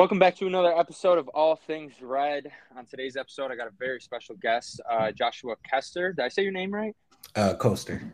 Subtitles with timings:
[0.00, 2.50] Welcome back to another episode of All Things Red.
[2.74, 6.14] On today's episode, I got a very special guest, uh, Joshua Kester.
[6.14, 6.96] Did I say your name right?
[7.36, 8.10] Uh, Coaster.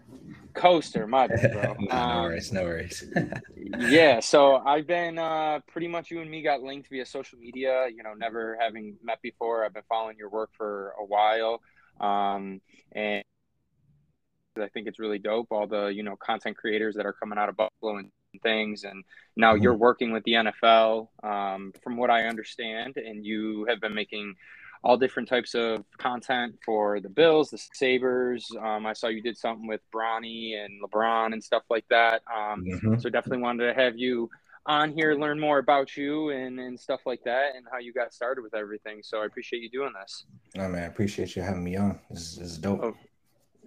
[0.53, 1.63] Coaster, my bad, bro.
[1.63, 3.09] no, no Um, worries, no worries.
[3.79, 7.87] yeah, so I've been uh, pretty much you and me got linked via social media.
[7.89, 9.65] You know, never having met before.
[9.65, 11.61] I've been following your work for a while,
[12.01, 12.61] um,
[12.91, 13.23] and
[14.61, 15.53] I think it's really dope.
[15.53, 18.11] All the you know content creators that are coming out of Buffalo and
[18.41, 19.05] things, and
[19.37, 19.63] now Mhm.
[19.63, 24.37] you're working with the NFL, um, from what I understand, and you have been making
[24.85, 28.49] all different types of content for the Bills, the Sabres.
[28.61, 32.23] Um, I saw you did something with Bronny and LeBron and stuff like that.
[32.33, 33.01] Um, Mhm.
[33.01, 34.31] so definitely wanted to have you
[34.67, 38.13] on here, learn more about you and, and stuff like that, and how you got
[38.13, 39.01] started with everything.
[39.03, 40.25] So I appreciate you doing this.
[40.57, 41.99] No man, I appreciate you having me on.
[42.11, 42.81] This, is- this is dope.
[42.83, 42.97] Oh.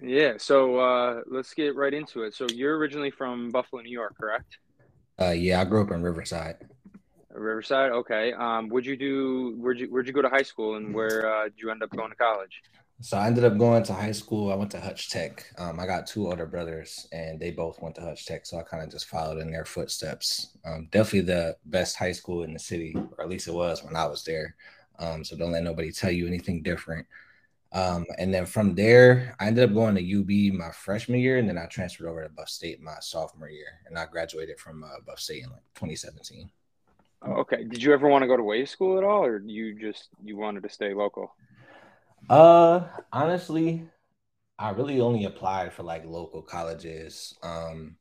[0.01, 0.33] Yeah.
[0.37, 2.33] So uh, let's get right into it.
[2.33, 4.57] So you're originally from Buffalo, New York, correct?
[5.19, 6.57] Uh, yeah, I grew up in Riverside.
[7.31, 7.91] Riverside.
[7.91, 8.33] Okay.
[8.33, 9.55] Um, would you do?
[9.57, 11.89] Where'd you Where'd you go to high school, and where uh, did you end up
[11.91, 12.61] going to college?
[13.01, 14.51] So I ended up going to high school.
[14.51, 15.45] I went to Hutch Tech.
[15.57, 18.45] Um, I got two older brothers, and they both went to Hutch Tech.
[18.45, 20.57] So I kind of just followed in their footsteps.
[20.65, 23.95] Um, definitely the best high school in the city, or at least it was when
[23.95, 24.55] I was there.
[24.97, 27.07] Um, so don't let nobody tell you anything different.
[27.71, 31.47] Um, and then from there, I ended up going to UB my freshman year, and
[31.47, 35.01] then I transferred over to Buff State my sophomore year, and I graduated from uh,
[35.05, 36.49] Buff State in like 2017.
[37.21, 37.63] Oh, okay.
[37.65, 40.37] Did you ever want to go to wave school at all, or you just you
[40.37, 41.35] wanted to stay local?
[42.29, 43.83] Uh, honestly,
[44.57, 47.35] I really only applied for like local colleges.
[47.43, 47.97] Um,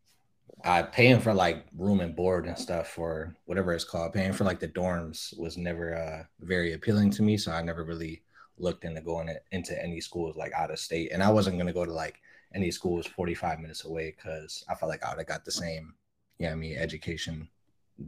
[0.64, 4.12] I paying for like room and board and stuff for whatever it's called.
[4.14, 7.84] Paying for like the dorms was never uh very appealing to me, so I never
[7.84, 8.22] really
[8.61, 11.11] looked into going into any schools like out of state.
[11.12, 12.20] And I wasn't gonna go to like
[12.55, 15.95] any schools 45 minutes away because I felt like I would have got the same,
[16.39, 17.48] yeah, you know I mean, education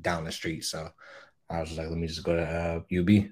[0.01, 0.65] down the street.
[0.65, 0.91] So
[1.49, 3.31] I was like, let me just go to uh, UB.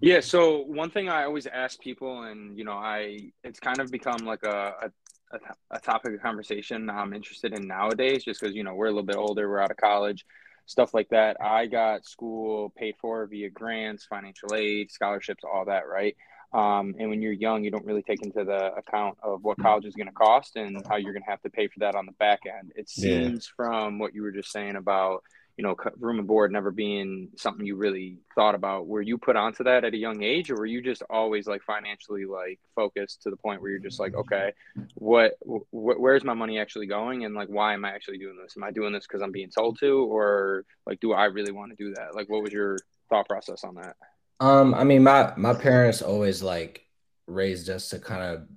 [0.00, 0.20] Yeah.
[0.20, 4.24] So one thing I always ask people, and you know, I it's kind of become
[4.24, 4.90] like a,
[5.32, 5.38] a,
[5.70, 9.02] a topic of conversation I'm interested in nowadays, just because you know we're a little
[9.02, 10.24] bit older, we're out of college,
[10.70, 11.36] stuff like that.
[11.42, 16.16] I got school paid for via grants, financial aid, scholarships, all that, right?
[16.52, 19.84] Um, and when you're young, you don't really take into the account of what college
[19.84, 22.06] is going to cost and how you're going to have to pay for that on
[22.06, 22.72] the back end.
[22.76, 23.30] It Yeah.
[23.30, 25.24] seems from what you were just saying about
[25.60, 28.86] you know, room and board never being something you really thought about.
[28.86, 31.62] Were you put onto that at a young age, or were you just always like
[31.62, 34.52] financially like focused to the point where you're just like, okay,
[34.94, 38.54] what, wh- where's my money actually going, and like, why am I actually doing this?
[38.56, 41.72] Am I doing this because I'm being told to, or like, do I really want
[41.72, 42.14] to do that?
[42.14, 42.78] Like, what was your
[43.10, 43.96] thought process on that?
[44.40, 46.86] Um, I mean, my my parents always like
[47.26, 48.48] raised us to kind of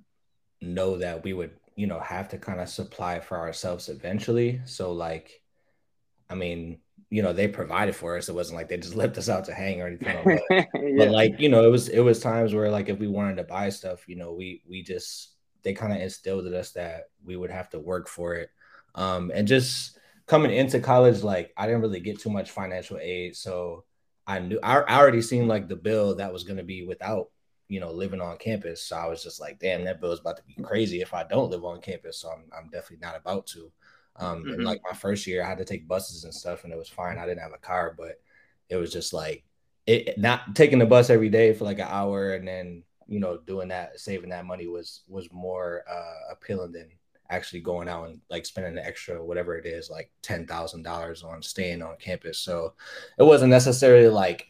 [0.62, 4.62] know that we would, you know, have to kind of supply for ourselves eventually.
[4.64, 5.42] So like,
[6.30, 6.78] I mean,
[7.10, 8.28] you know, they provided for us.
[8.28, 10.18] It wasn't like they just left us out to hang or anything.
[10.24, 10.42] But,
[10.74, 10.94] yeah.
[10.96, 13.44] but like, you know, it was it was times where like if we wanted to
[13.44, 17.36] buy stuff, you know, we we just they kind of instilled in us that we
[17.36, 18.50] would have to work for it.
[18.94, 23.34] Um, and just coming into college, like I didn't really get too much financial aid,
[23.34, 23.84] so
[24.26, 27.28] I knew I, I already seen like the bill that was going to be without
[27.68, 28.82] you know living on campus.
[28.82, 31.24] So I was just like, damn, that bill is about to be crazy if I
[31.24, 32.18] don't live on campus.
[32.18, 33.70] So I'm I'm definitely not about to.
[34.16, 34.54] Um, Mhm.
[34.54, 36.88] and like my first year, I had to take buses and stuff, and it was
[36.88, 37.18] fine.
[37.18, 38.20] I didn't have a car, but
[38.68, 39.44] it was just like
[39.86, 43.36] it not taking the bus every day for like an hour and then you know
[43.46, 46.88] doing that saving that money was was more uh appealing than
[47.30, 51.22] actually going out and like spending the extra whatever it is like ten thousand dollars
[51.22, 52.72] on staying on campus so
[53.18, 54.46] it wasn't necessarily like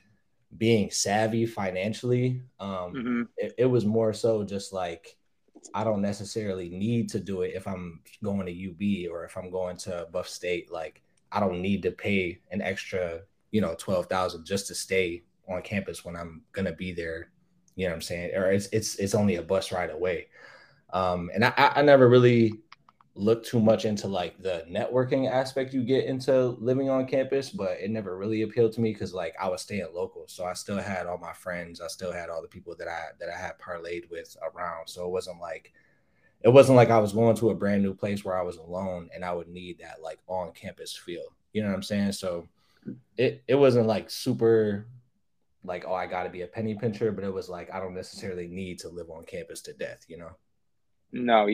[0.57, 3.29] being savvy financially um Mhm.
[3.37, 5.17] it, it was more so just like
[5.73, 9.51] I don't necessarily need to do it if I'm going to UB or if I'm
[9.51, 10.71] going to Buff State.
[10.71, 11.03] Like
[11.33, 13.21] I don't need to pay an extra,
[13.51, 17.31] you know, twelve thousand just to stay on campus when I'm gonna be there.
[17.77, 18.35] You know what I'm saying?
[18.35, 20.29] Or it's it's it's only a bus ride away.
[20.93, 22.61] Um, and I, I I never really
[23.17, 27.79] looked too much into like the networking aspect you get into living on campus, but
[27.81, 30.79] it never really appealed to me because like I was staying local, so I still
[30.79, 33.59] had all my friends, I still had all the people that I that I had
[33.59, 34.89] parlayed with around.
[34.89, 35.73] So it wasn't like
[36.43, 39.09] it wasn't like I was going to a brand new place where I was alone
[39.15, 41.25] and I would need that like on campus feel.
[41.53, 42.13] You know what I'm saying?
[42.13, 42.49] So
[43.17, 44.89] it it wasn't like super
[45.63, 47.95] like oh I got to be a penny pincher, but it was like I don't
[47.95, 50.05] necessarily need to live on campus to death.
[50.09, 50.31] You know?
[51.13, 51.49] No,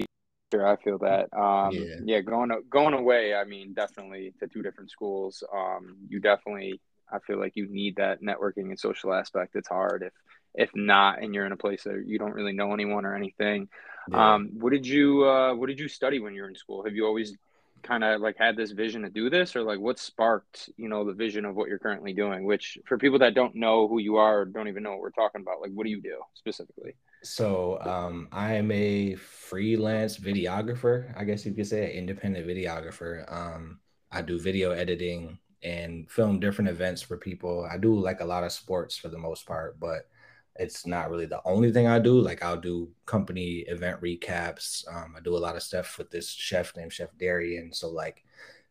[0.53, 1.29] sure, I feel that.
[1.33, 1.97] Um, Yeah.
[2.05, 2.21] yeah.
[2.21, 3.35] going going away.
[3.35, 5.43] I mean, definitely to two different schools.
[5.55, 6.81] Um, you definitely.
[7.13, 9.57] I feel like you need that networking and social aspect.
[9.57, 10.13] It's hard if
[10.55, 13.69] if not, and you're in a place that you don't really know anyone or anything.
[14.11, 14.35] Yeah.
[14.35, 16.85] Um, what did you uh, What did you study when you were in school?
[16.85, 17.37] Have you always
[17.83, 21.05] kind of like had this vision to do this or like what sparked you know
[21.05, 24.17] the vision of what you're currently doing which for people that don't know who you
[24.17, 26.95] are or don't even know what we're talking about like what do you do specifically
[27.23, 33.31] so um, i am a freelance videographer i guess you could say an independent videographer
[33.33, 33.79] um,
[34.11, 38.45] i do video editing and film different events for people i do like a lot
[38.45, 40.09] of sports for the most part but
[40.57, 42.21] it's not really the only thing I do.
[42.21, 44.85] Like I'll do company event recaps.
[44.95, 47.73] Um, I do a lot of stuff with this chef named Chef Darian.
[47.73, 48.25] So like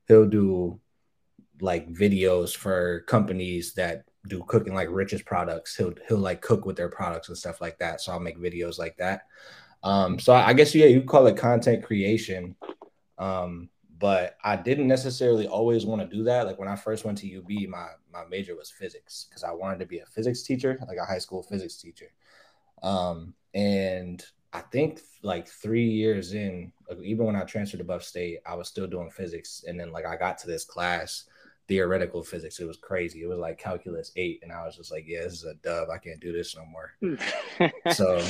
[0.07, 0.79] he'll do
[1.61, 5.75] like videos for companies that do cooking like Rich's products.
[5.75, 8.01] He'll he'll like cook with their products and stuff like that.
[8.01, 9.23] So I'll make videos like that.
[9.83, 12.55] Um, so I guess yeah, you call it content creation.
[13.17, 16.45] Um, but I didn't necessarily always want to do that.
[16.45, 19.79] Like when I first went to UB, my my major was physics because I wanted
[19.79, 22.11] to be a physics teacher, like a high school physics teacher.
[22.81, 24.23] Um, and
[24.53, 28.55] I think like three years in, like even when I transferred to Buff State, I
[28.55, 29.65] was still doing physics.
[29.67, 31.25] And then like I got to this class
[31.69, 32.59] theoretical physics.
[32.59, 33.21] It was crazy.
[33.21, 35.89] It was like calculus eight, and I was just like, yeah, this is a dub.
[35.89, 36.95] I can't do this no more.
[37.93, 38.21] so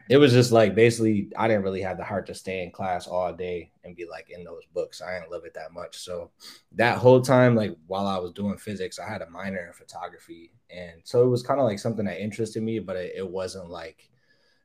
[0.08, 3.06] it was just like basically, I didn't really have the heart to stay in class
[3.06, 5.02] all day and be like in those books.
[5.02, 5.98] I didn't love it that much.
[5.98, 6.30] So
[6.72, 10.50] that whole time, like while I was doing physics, I had a minor in photography,
[10.70, 13.68] and so it was kind of like something that interested me, but it, it wasn't
[13.68, 14.08] like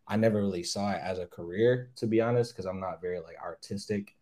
[0.08, 3.20] I never really saw it as a career, to be honest, because I'm not very
[3.20, 4.16] like artistic.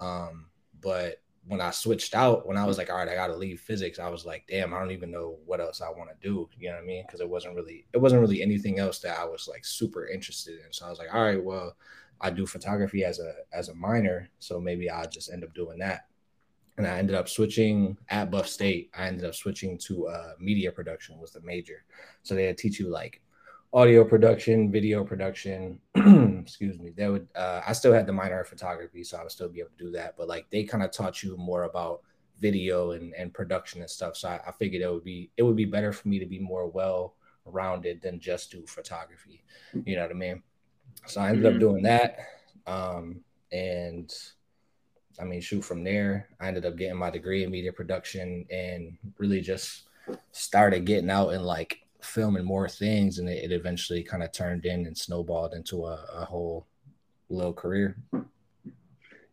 [0.00, 0.46] Um,
[0.80, 3.60] but when I switched out, when I was like, all right, I got to leave
[3.60, 6.48] physics, I was like, damn, I don't even know what else I want to do.
[6.58, 7.04] You know what I mean?
[7.06, 10.58] Because it wasn't really, it wasn't really anything else that I was like super interested
[10.64, 10.72] in.
[10.72, 11.74] So I was like, all right, well,
[12.20, 15.78] I do photography as a as a minor, so maybe I'll just end up doing
[15.78, 16.06] that.
[16.76, 18.90] And I ended up switching at Buff State.
[18.96, 21.84] I ended up switching to uh, media production was the major.
[22.22, 23.20] So they had to teach you like
[23.72, 25.80] audio production, video production.
[25.94, 26.92] excuse me.
[26.96, 27.28] That would.
[27.34, 29.84] Uh, I still had the minor in photography, so I would still be able to
[29.84, 30.16] do that.
[30.16, 32.02] But like they kind of taught you more about
[32.40, 34.16] video and, and production and stuff.
[34.16, 36.38] So I, I figured it would be it would be better for me to be
[36.38, 39.44] more well rounded than just do photography.
[39.84, 40.42] You know what I mean?
[41.06, 41.54] So I ended mm-hmm.
[41.54, 42.18] up doing that.
[42.66, 43.20] Um,
[43.52, 44.12] and
[45.20, 48.96] I mean, shoot from there, I ended up getting my degree in media production and
[49.18, 49.88] really just
[50.32, 54.64] started getting out and like filming more things, and it, it eventually kind of turned
[54.64, 56.66] in and snowballed into a, a whole
[57.28, 57.96] little career.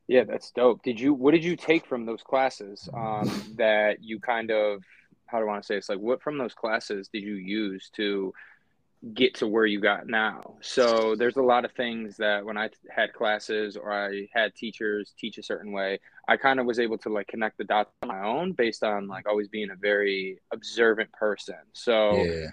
[0.08, 0.84] Yeah, that's dope.
[0.84, 4.84] Did you what did you take from those classes um, that you kind of
[5.26, 7.90] how do I want to say it's like what from those classes did you use
[7.96, 8.34] to
[9.14, 10.56] get to where you got now?
[10.62, 15.14] So there's a lot of things that when I had classes or I had teachers
[15.18, 18.10] teach a certain way, I kind of was able to like connect the dots on
[18.10, 21.56] my own based on like always being a very observant person.
[21.74, 22.48] So, yeah.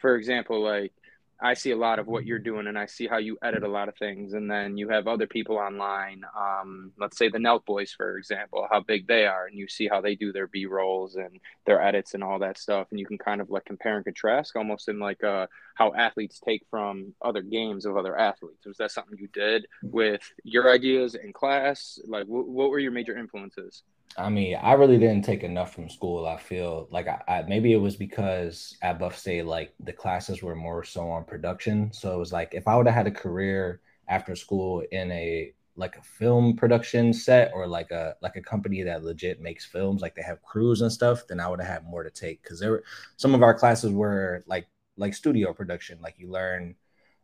[0.00, 0.92] for example, like
[1.42, 3.68] I see a lot of what you're doing and I see how you edit a
[3.68, 4.34] lot of things.
[4.34, 8.66] And then you have other people online, um, let's say the Nelk Boys, for example,
[8.70, 11.80] how big they are, and you see how they do their B rolls and their
[11.80, 12.88] edits and all that stuff.
[12.90, 16.40] And you can kind of like compare and contrast almost in like uh, how athletes
[16.40, 18.66] take from other games of other athletes.
[18.66, 21.98] Was that something you did with your ideas in class?
[22.06, 23.82] Like, what were your major influences?
[24.16, 26.26] I mean, I really didn't take enough from school.
[26.26, 30.42] I feel like I, I, maybe it was because at Buff State, like the classes
[30.42, 31.92] were more so on production.
[31.92, 35.54] So it was like if I would have had a career after school in a
[35.76, 40.02] like a film production set or like a like a company that legit makes films,
[40.02, 42.42] like they have crews and stuff, then I would have had more to take.
[42.42, 42.84] Because there were
[43.16, 46.74] some of our classes were like like studio production, like you learn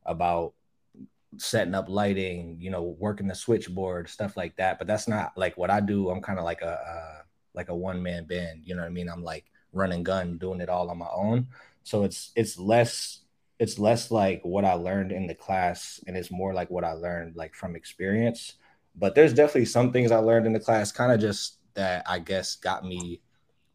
[0.07, 0.55] about
[1.39, 4.79] setting up lighting, you know, working the switchboard, stuff like that.
[4.79, 6.11] But that's not like what I do.
[6.11, 7.23] I'm kind of like a uh,
[7.55, 8.63] like a one man band.
[8.65, 9.09] You know what I mean?
[9.09, 11.49] I'm like running gun, doing it all on my own.
[11.83, 13.21] So it's it's less
[13.59, 16.93] it's less like what I learned in the class, and it's more like what I
[16.93, 18.55] learned like from experience.
[18.95, 22.19] But there's definitely some things I learned in the class, kind of just that I
[22.19, 23.21] guess got me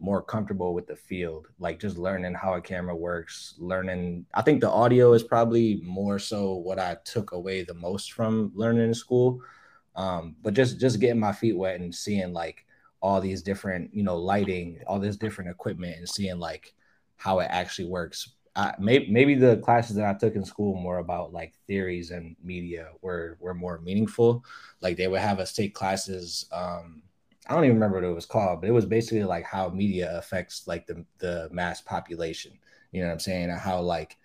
[0.02, 4.26] more comfortable with the field, like just learning how a camera works, learning.
[4.34, 8.52] I think the audio is probably more so what I took away the most from
[8.56, 9.42] learning in school.
[9.96, 12.66] Um, but just just getting my feet wet and seeing like
[13.02, 16.74] all these different, you know, lighting, all this different equipment, and seeing like
[17.18, 18.34] how it actually works.
[18.56, 22.36] I, maybe maybe the classes that I took in school more about like theories and
[22.44, 24.44] media were were more meaningful.
[24.82, 26.48] Like they would have us take classes.
[26.52, 27.04] Um,
[27.48, 30.18] I don't even remember what it was called, but it was basically like how media
[30.18, 32.54] affects like the the mass population.
[32.92, 33.50] You know what I'm saying?
[33.50, 34.18] how like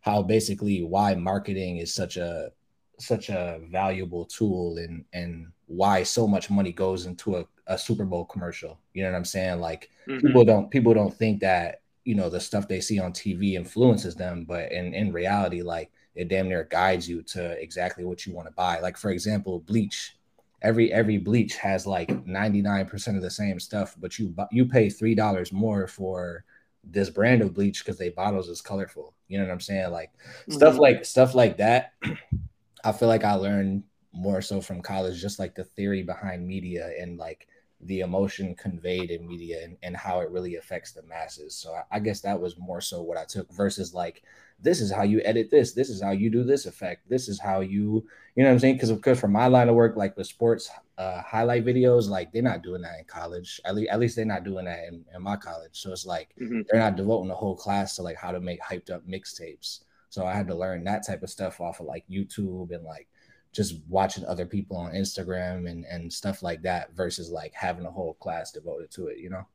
[0.00, 2.52] how basically why marketing is such a
[2.98, 8.04] such a valuable tool and and why so much money goes into a, a Super
[8.04, 8.80] Bowl commercial.
[8.94, 9.60] You know what I'm saying?
[9.60, 10.26] Like mm-hmm.
[10.26, 14.14] people don't people don't think that you know the stuff they see on TV influences
[14.14, 18.32] them, but in in reality, like it damn near guides you to exactly what you
[18.32, 18.80] want to buy.
[18.80, 20.16] Like for example, bleach
[20.62, 25.14] every every bleach has like 99% of the same stuff, but you you pay three
[25.14, 26.44] dollars more for
[26.84, 29.14] this brand of bleach because they bottles is colorful.
[29.28, 29.90] You know what I'm saying?
[29.90, 30.52] Like mm-hmm.
[30.52, 31.92] stuff like stuff like that.
[32.84, 36.90] I feel like I learned more so from college, just like the theory behind media
[37.00, 37.46] and like
[37.82, 41.54] the emotion conveyed in media and, and how it really affects the masses.
[41.54, 44.24] So I, I, guess that was more so what I took versus like
[44.60, 47.40] this is how you edit this, this is how you do this effect, this is
[47.40, 48.74] how you, you know what I'm saying?
[48.74, 52.32] Because of course, for my line of work, like the sports uh, highlight videos, like
[52.32, 53.60] they're not doing that in college.
[53.64, 55.70] At least, at least they're not doing that in, in my college.
[55.80, 56.62] So it's like mm-hmm.
[56.68, 59.80] they're not devoting the whole class to like how to make hyped up mixtapes.
[60.10, 63.06] So I had to learn that type of stuff off of like YouTube and like
[63.52, 67.90] just watching other people on Instagram and and stuff like that versus like having a
[67.90, 69.46] whole class devoted to it, you know.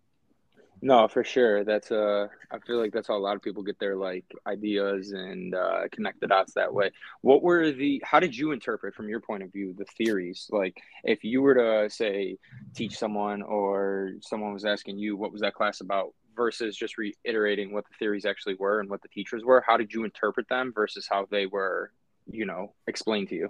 [0.85, 1.63] No, for sure.
[1.63, 5.13] That's uh I feel like that's how a lot of people get their like ideas
[5.13, 6.91] and uh connect the dots that way.
[7.21, 10.49] What were the how did you interpret from your point of view the theories?
[10.51, 10.75] Like
[11.05, 12.35] if you were to say
[12.75, 17.71] teach someone or someone was asking you what was that class about versus just reiterating
[17.71, 20.73] what the theories actually were and what the teachers were, how did you interpret them
[20.75, 21.93] versus how they were,
[22.29, 23.49] you know, explained to you?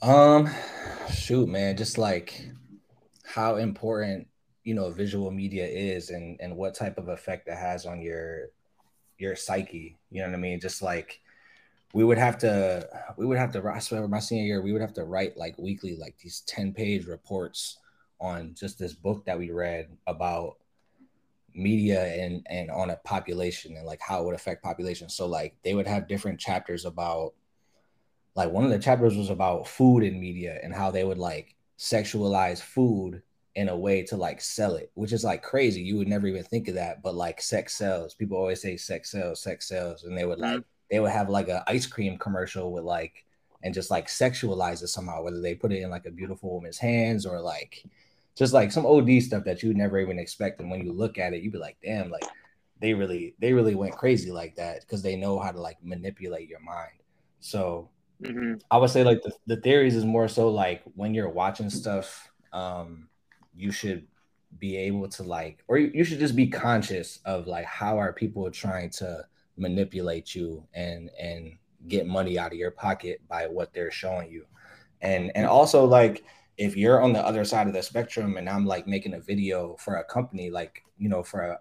[0.00, 0.50] Um,
[1.12, 2.48] shoot, man, just like
[3.24, 4.26] how important
[4.64, 8.48] you know visual media is and and what type of effect it has on your
[9.18, 9.98] your psyche.
[10.10, 10.60] You know what I mean?
[10.60, 11.20] Just like
[11.94, 14.80] we would have to we would have to I swear my senior year we would
[14.80, 17.78] have to write like weekly like these 10 page reports
[18.20, 20.56] on just this book that we read about
[21.54, 25.54] media and and on a population and like how it would affect population so like
[25.62, 27.34] they would have different chapters about
[28.34, 31.54] like one of the chapters was about food and media and how they would like
[31.78, 33.22] sexualize food
[33.54, 35.82] in a way to like sell it, which is like crazy.
[35.82, 38.14] You would never even think of that, but like sex sells.
[38.14, 40.60] People always say sex sells, sex sells, and they would like mm-hmm.
[40.90, 43.24] they would have like a ice cream commercial with like
[43.62, 46.78] and just like sexualize it somehow, whether they put it in like a beautiful woman's
[46.78, 47.84] hands or like
[48.36, 50.60] just like some OD stuff that you never even expect.
[50.60, 52.24] And when you look at it, you'd be like, damn, like
[52.80, 56.48] they really they really went crazy like that because they know how to like manipulate
[56.48, 57.02] your mind.
[57.40, 57.90] So
[58.22, 58.54] Mm-hmm.
[58.70, 62.30] I would say like the, the theories is more so like when you're watching stuff,
[62.52, 63.08] um,
[63.54, 64.06] you should
[64.58, 68.50] be able to like, or you should just be conscious of like how are people
[68.50, 69.24] trying to
[69.56, 71.56] manipulate you and and
[71.88, 74.46] get money out of your pocket by what they're showing you,
[75.00, 76.24] and and also like
[76.58, 79.76] if you're on the other side of the spectrum and I'm like making a video
[79.78, 81.58] for a company like you know for a,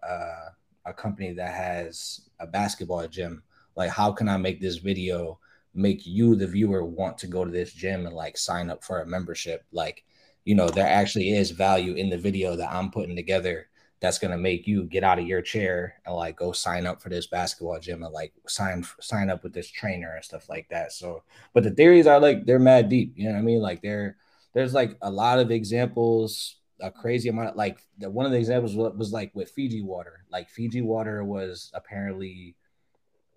[0.86, 3.44] a, a company that has a basketball gym,
[3.76, 5.40] like how can I make this video?
[5.74, 9.02] make you the viewer want to go to this gym and like sign up for
[9.02, 10.04] a membership like
[10.46, 13.68] you know there actually is value in the video that i'm putting together
[14.02, 17.02] that's going to make you get out of your chair and like go sign up
[17.02, 20.68] for this basketball gym and like sign sign up with this trainer and stuff like
[20.70, 20.92] that.
[20.92, 23.62] So but the theories are like they're mad deep you know what i mean?
[23.62, 24.18] Like there
[24.54, 28.40] there's like a lot of examples a crazy amount of, like the, one of the
[28.40, 30.26] examples was, was like with fiji water.
[30.32, 32.56] Like fiji water was apparently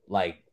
[0.09, 0.44] like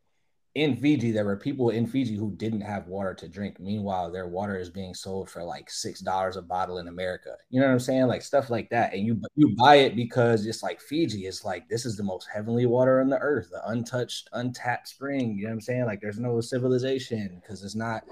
[0.54, 3.58] in Fiji, there were people in Fiji who didn't have water to drink.
[3.60, 7.36] Meanwhile, their water is being sold for like six dollars a bottle in America.
[7.50, 8.08] You know what I'm saying?
[8.08, 8.94] Like stuff like that.
[8.94, 12.28] And you you buy it because it's like Fiji is like this is the most
[12.34, 15.38] heavenly water on the earth, the untouched, untapped spring.
[15.38, 15.86] You know what I'm saying?
[15.86, 18.04] Like there's no civilization because there's not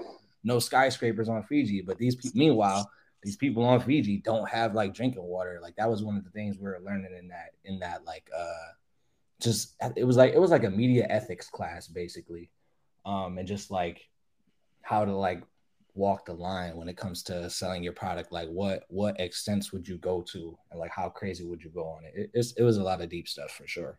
[0.42, 1.82] no skyscrapers on Fiji.
[1.82, 2.90] But these people, meanwhile,
[3.22, 5.58] these people on Fiji don't have like drinking water.
[5.60, 8.30] Like that was one of the things we were learning in that in that like
[8.34, 8.72] uh
[9.40, 12.50] just it was like it was like a media ethics class basically.
[13.06, 14.08] Um and just like
[14.82, 15.42] how to like
[15.94, 18.32] walk the line when it comes to selling your product.
[18.32, 20.56] Like what what extents would you go to?
[20.70, 23.08] And like how crazy would you go on it, it it was a lot of
[23.08, 23.98] deep stuff for sure.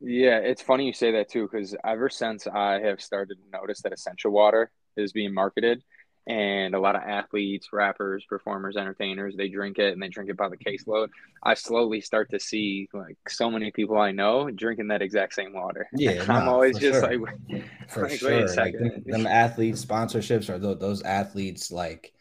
[0.00, 3.80] Yeah it's funny you say that too because ever since i have started to notice
[3.82, 5.82] that Essentia water is being marketed
[6.26, 10.36] and a lot of athletes, rappers, performers, entertainers, they drink it and they drink it
[10.36, 11.08] by the caseload.
[11.42, 15.52] I slowly start to see like so many people I know drinking that exact same
[15.52, 15.86] water.
[15.96, 17.18] Yeah, I'm always just sure.
[17.18, 18.56] like, for like, sure.
[18.56, 22.14] Like them, them athletes sponsorships or those, those athletes like,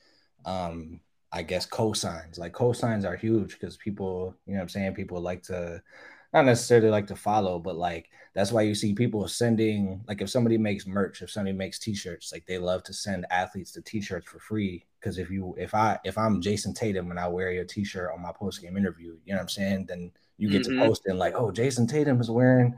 [0.45, 0.99] um,
[1.31, 2.37] I guess cosigns.
[2.37, 5.81] Like cosigns are huge because people, you know, what I'm saying people like to
[6.33, 10.29] not necessarily like to follow, but like that's why you see people sending like if
[10.29, 14.29] somebody makes merch, if somebody makes t-shirts, like they love to send athletes the t-shirts
[14.29, 14.85] for free.
[15.01, 18.21] Cause if you if I if I'm Jayson Tatum and I wear your t-shirt on
[18.21, 19.85] my post-game interview, you know what I'm saying?
[19.87, 20.79] Then you get mm-hmm.
[20.79, 22.73] to post and like, oh, Jayson Tatum is wearing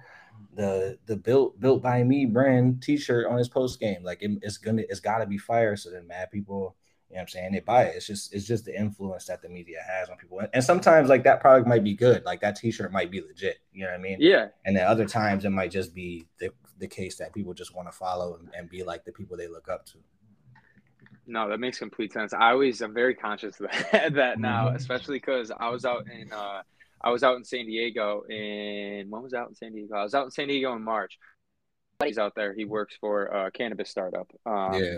[0.55, 4.03] the the built built by me brand t-shirt on his post game.
[4.03, 5.75] Like it, it's gonna it's gotta be fire.
[5.75, 6.75] So then mad people
[7.15, 7.51] you know what I'm saying?
[7.53, 7.95] They buy it.
[7.95, 10.41] It's just it's just the influence that the media has on people.
[10.53, 12.25] And sometimes like that product might be good.
[12.25, 13.59] Like that t-shirt might be legit.
[13.71, 14.17] You know what I mean?
[14.19, 14.47] Yeah.
[14.65, 17.87] And then other times it might just be the, the case that people just want
[17.89, 19.97] to follow and, and be like the people they look up to.
[21.25, 22.33] No, that makes complete sense.
[22.33, 24.75] I always I'm very conscious of that, that now, Mm-hmm.
[24.75, 26.63] especially because I was out in uh
[27.01, 29.95] I was out in San Diego and when was I out in San Diego?
[29.95, 31.17] I was out in San Diego in March.
[32.03, 32.53] He's out there.
[32.53, 34.27] He works for a cannabis startup.
[34.45, 34.97] Um, Yeah.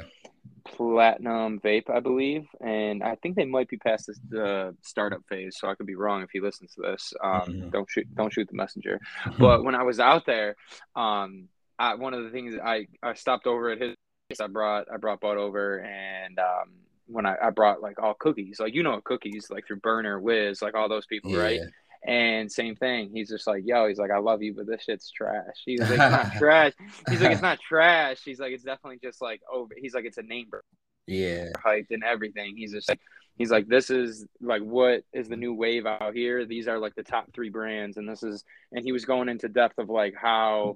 [0.66, 5.58] Platinum Vape, I believe, and I think they might be past this, the startup phase.
[5.58, 7.14] So I could be wrong if he listens to this.
[7.24, 7.72] Um, Mhm.
[7.72, 9.00] Don't shoot, don't shoot the messenger.
[9.40, 10.56] But when I was out there,
[10.96, 11.48] um,
[11.80, 13.96] I, one of the things I I stopped over at his.
[14.30, 14.42] place.
[14.42, 16.74] I brought I brought Bud over, and um,
[17.06, 20.62] when I, I brought like all cookies, like you know cookies, like through Berner, Wiz,
[20.62, 21.62] like all those people, right?
[22.06, 23.12] And same thing.
[23.14, 25.56] He's just like, yo, he's like, I love you, but this shit's trash.
[25.66, 26.74] He's like, it's not trash.
[27.08, 28.20] He's like, it's not trash.
[28.24, 29.74] He's like, it's definitely just like over.
[29.78, 30.64] He's like, it's a name brand
[31.08, 31.52] Yeah.
[31.66, 32.56] hyped and everything.
[32.58, 33.00] He's just like,
[33.38, 36.46] he's like, this is like what is the new wave out here.
[36.46, 38.44] These are like the top three brands, and this is.
[38.72, 40.76] And he was going into depth of like how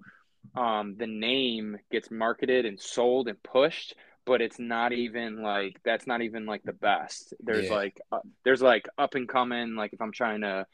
[0.56, 6.08] um the name gets marketed and sold and pushed but it's not even like that's
[6.08, 7.76] not even like the best there's Yeah.
[7.78, 10.66] like uh, there's like up and coming like if i'm trying to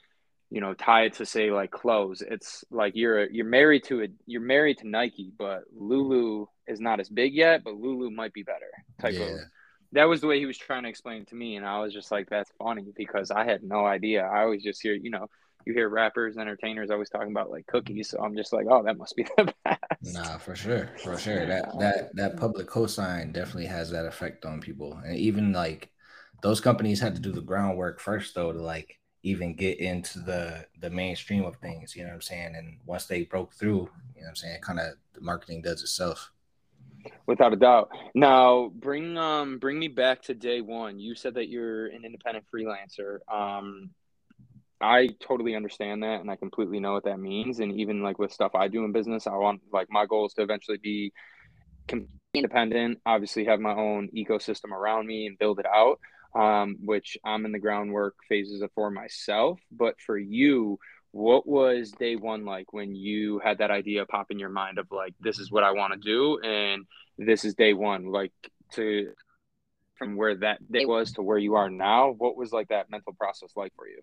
[0.49, 4.11] you know tie it to say like clothes it's like you're you're married to it
[4.25, 8.43] you're married to nike but lulu is not as big yet but lulu might be
[8.43, 9.19] better type Yeah.
[9.19, 9.41] of
[9.93, 11.93] that was the way he was trying to explain it to me and i was
[11.93, 15.27] just like that's funny because i had no idea i always just hear you know
[15.65, 18.97] you hear rappers entertainers always talking about like cookies so i'm just like oh that
[18.97, 21.45] must be the best Nah, for sure, for sure.
[21.47, 25.91] That that that public cosign definitely has that effect on people, and even like
[26.41, 30.65] those companies had to do the groundwork first, though, to like even get into the
[30.79, 31.95] the mainstream of things.
[31.95, 32.55] You know what I'm saying?
[32.55, 35.81] And once they broke through, you know what I'm saying, kind of the marketing does
[35.83, 36.31] itself.
[37.27, 41.47] without a doubt now bring um bring me back to day one you said that
[41.49, 43.89] you're an independent freelancer um
[44.81, 48.31] i totally understand that and i completely know what that means and even like with
[48.31, 51.11] stuff i do in business i want like my goal is to eventually be
[52.33, 55.99] independent obviously have my own ecosystem around me and build it out
[56.35, 60.77] um, which i'm in the groundwork phases of for myself but for you
[61.11, 64.87] what was day one like when you had that idea pop in your mind of
[64.91, 66.85] like this is what i want to do and
[67.17, 68.33] this is day one like
[68.73, 69.11] to
[69.97, 73.13] from where that day was to where you are now what was like that mental
[73.13, 74.01] process like for you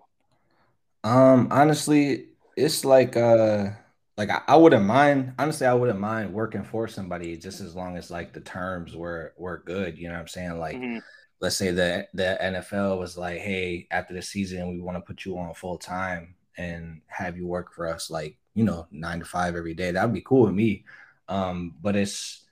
[1.02, 3.70] Um, honestly, it's like uh
[4.16, 7.96] like I, I wouldn't mind honestly I wouldn't mind working for somebody just as long
[7.96, 10.58] as like the terms were were good, you know what I'm saying?
[10.58, 11.00] Like Mhm.
[11.44, 15.26] Let's say the the NFL was like, hey, after the season, we want to put
[15.26, 19.26] you on full time and have you work for us like, you know, nine to
[19.26, 19.90] five every day.
[19.90, 20.86] That'd be cool with me.
[21.28, 22.44] Um, but it's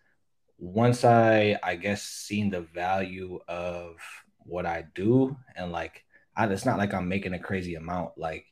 [0.59, 3.97] once I I guess seen the value of
[4.41, 6.05] what I do and like
[6.37, 8.19] I, it's not like I'm making a crazy amount.
[8.19, 8.45] Like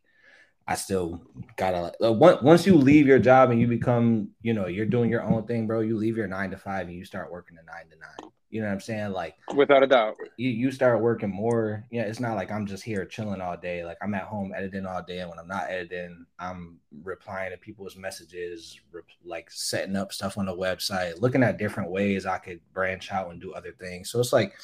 [0.67, 1.21] I still
[1.57, 5.11] gotta like uh, once you leave your job and you become, you know, you're doing
[5.11, 5.81] your own thing, bro.
[5.81, 8.31] You leave your nine to five and you start working a nine to nine.
[8.51, 9.13] You know what I'm saying?
[9.13, 11.85] Like without a doubt you, you start working more.
[11.91, 13.85] Yeah, it's not like I'm just here chilling all day.
[13.85, 17.59] Like I'm at home editing all day, and when I'm not editing, I'm replying to
[17.59, 22.39] people's messages, rep- like setting up stuff on the website, looking at different ways I
[22.39, 24.11] could branch out and do other things.
[24.11, 24.55] So it's like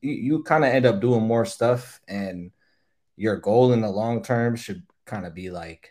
[0.00, 2.50] you, you kind of end up doing more stuff, and
[3.16, 5.90] your goal in the long term should kind of be like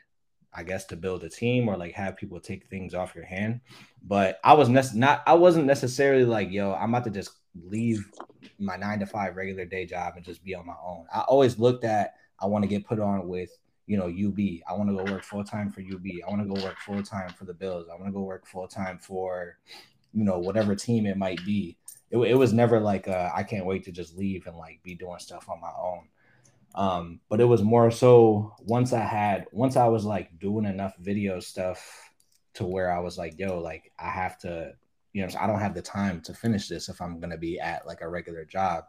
[0.54, 3.62] I guess to build a team or like have people take things off your hand.
[4.04, 7.32] But I was nec- not I wasn't necessarily like, yo, I'm about to just
[7.64, 8.10] leave
[8.60, 11.06] my nine to five regular day job and just be on my own.
[11.14, 13.52] I always looked at I want to get put on with
[13.86, 14.40] you know UB.
[14.68, 16.06] I want to go work full time for UB.
[16.26, 17.88] I want to go work full time for the Bills.
[17.90, 19.58] I want to go work full time for
[20.14, 21.78] you know whatever team it might be.
[22.10, 24.96] It, it was never like uh, I can't wait to just leave and like be
[24.96, 26.08] doing stuff on my own.
[26.78, 30.96] Um, but it was more so once I had once I was like doing enough
[31.00, 32.12] video stuff
[32.56, 34.74] to where I was like, yo, like I have to,
[35.14, 37.88] you know, I don't have the time to finish this if I'm gonna be at
[37.88, 38.86] like a regular job.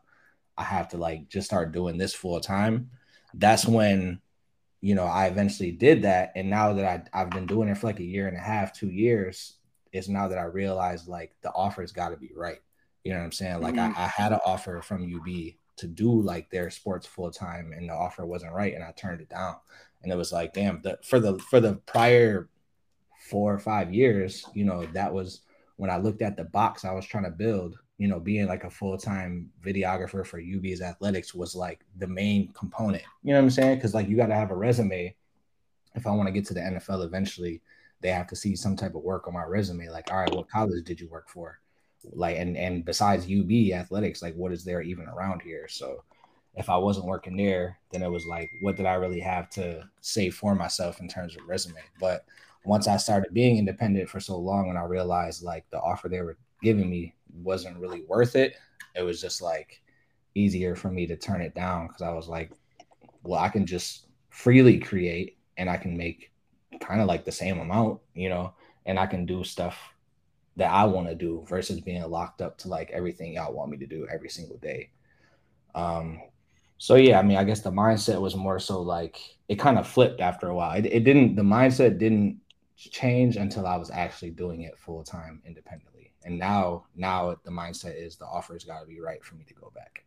[0.59, 2.91] I have to like just start doing this full time.
[3.35, 4.21] That's when,
[4.83, 6.33] you know, I eventually did that.
[6.37, 8.73] And now that I, I've been doing it for like a year and a half,
[8.75, 9.57] two years,
[9.93, 12.61] it's now that I realized like the offer's got to be right.
[13.05, 13.61] You know what I'm saying?
[13.61, 13.95] Like Mhm.
[13.97, 17.89] I, I had an offer from UB to do like their sports full time, and
[17.89, 19.57] the offer wasn't right, and I turned it down.
[20.03, 22.49] And it was like, damn, the for the for the prior
[23.29, 25.41] four or five years, you know, that was
[25.77, 27.79] when I looked at the box I was trying to build.
[27.99, 32.53] You know, being like a full time videographer for UB's athletics was like the main
[32.53, 33.03] component.
[33.25, 33.77] You know what I'm saying?
[33.77, 35.17] Because like you got to have a resume.
[35.97, 37.61] If I want to get to the NFL eventually,
[38.01, 39.89] they have to see some type of work on my resume.
[39.89, 41.59] Like, all right, what college did you work for?
[42.05, 45.67] Like, and and besides UB athletics, like, what is there even around here?
[45.69, 46.03] So,
[46.55, 49.89] if I wasn't working there, then it was like, what did I really have to
[50.01, 51.81] say for myself in terms of resume?
[52.01, 52.25] But
[52.65, 56.21] once I started being independent for so long, and I realized like the offer they
[56.21, 58.57] were giving me wasn't really worth it,
[58.95, 59.81] it was just like
[60.35, 62.53] easier for me to turn it down because I was like,
[63.23, 66.33] well, I can just freely create and I can make
[66.81, 68.55] kind of like the same amount, you know,
[68.87, 69.79] and I can do stuff
[70.59, 73.79] that I want to do versus being locked up to like everything y'all want me
[73.79, 74.91] to do every single day.
[75.75, 76.21] Um,
[76.79, 79.19] so yeah, I mean, I guess the mindset was more so like
[79.49, 80.77] it kind of flipped after a while.
[80.77, 82.41] It, it didn't, the mindset didn't
[82.77, 86.13] change until I was actually doing it full time independently.
[86.25, 89.55] And now, now the mindset is the offer's got to be right for me to
[89.55, 90.05] go back.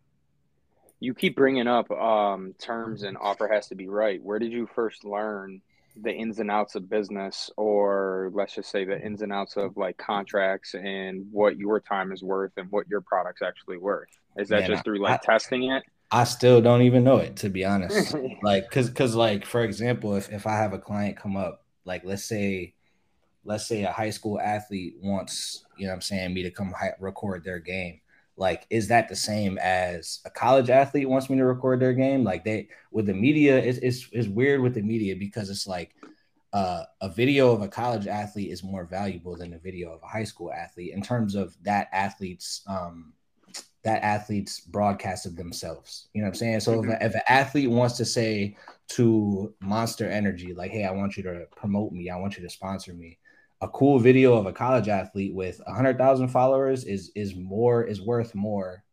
[1.00, 4.22] You keep bringing up um, terms and offer has to be right.
[4.22, 5.62] Where did you first learn
[5.96, 9.78] the ins and outs of business, or let's just say the ins and outs of
[9.78, 14.10] like contracts and what your time is worth and what your product's actually worth?
[14.38, 15.84] Is that Man, just through like I, testing it?
[16.12, 18.16] I still don't even know it to be honest.
[18.44, 22.04] like, cause, cause, like for example, if if I have a client come up, like
[22.06, 22.74] let's say,
[23.44, 26.94] let's say a high school athlete wants, you know, I'm saying me to come hi-
[27.00, 28.02] record their game
[28.42, 32.24] like is that the same as a college athlete wants me to record their game?
[32.24, 35.94] Like they with the media it's, it's, it's weird with the media because it's like
[36.52, 40.08] uh, a video of a college athlete is more valuable than a video of a
[40.08, 43.14] high school athlete in terms of that athlete's um,
[43.84, 46.10] that athlete's broadcast of themselves.
[46.14, 46.60] You know what i'm saying?
[46.62, 46.92] So mm-hmm.
[46.94, 48.58] if, if an athlete wants to say
[48.90, 52.10] to monster energy like hey i want you to promote me.
[52.10, 53.20] I want you to sponsor me
[53.62, 58.34] a cool video of a college athlete with 100,000 followers is is more is worth
[58.34, 58.84] more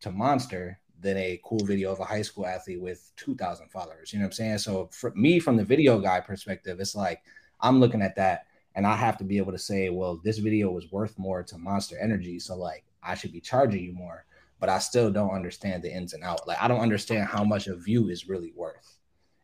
[0.00, 4.12] to Monster than a cool video of a high school athlete with 2,000 followers.
[4.12, 4.58] You know what I'm saying?
[4.58, 7.22] So for me, from the video guy perspective, it's like
[7.60, 10.70] I'm looking at that and I have to be able to say, well, this video
[10.70, 14.24] was worth more to Monster Energy, so like I should be charging you more.
[14.60, 16.46] But I still don't understand the ins and out.
[16.46, 18.97] Like I don't understand how much a view is really worth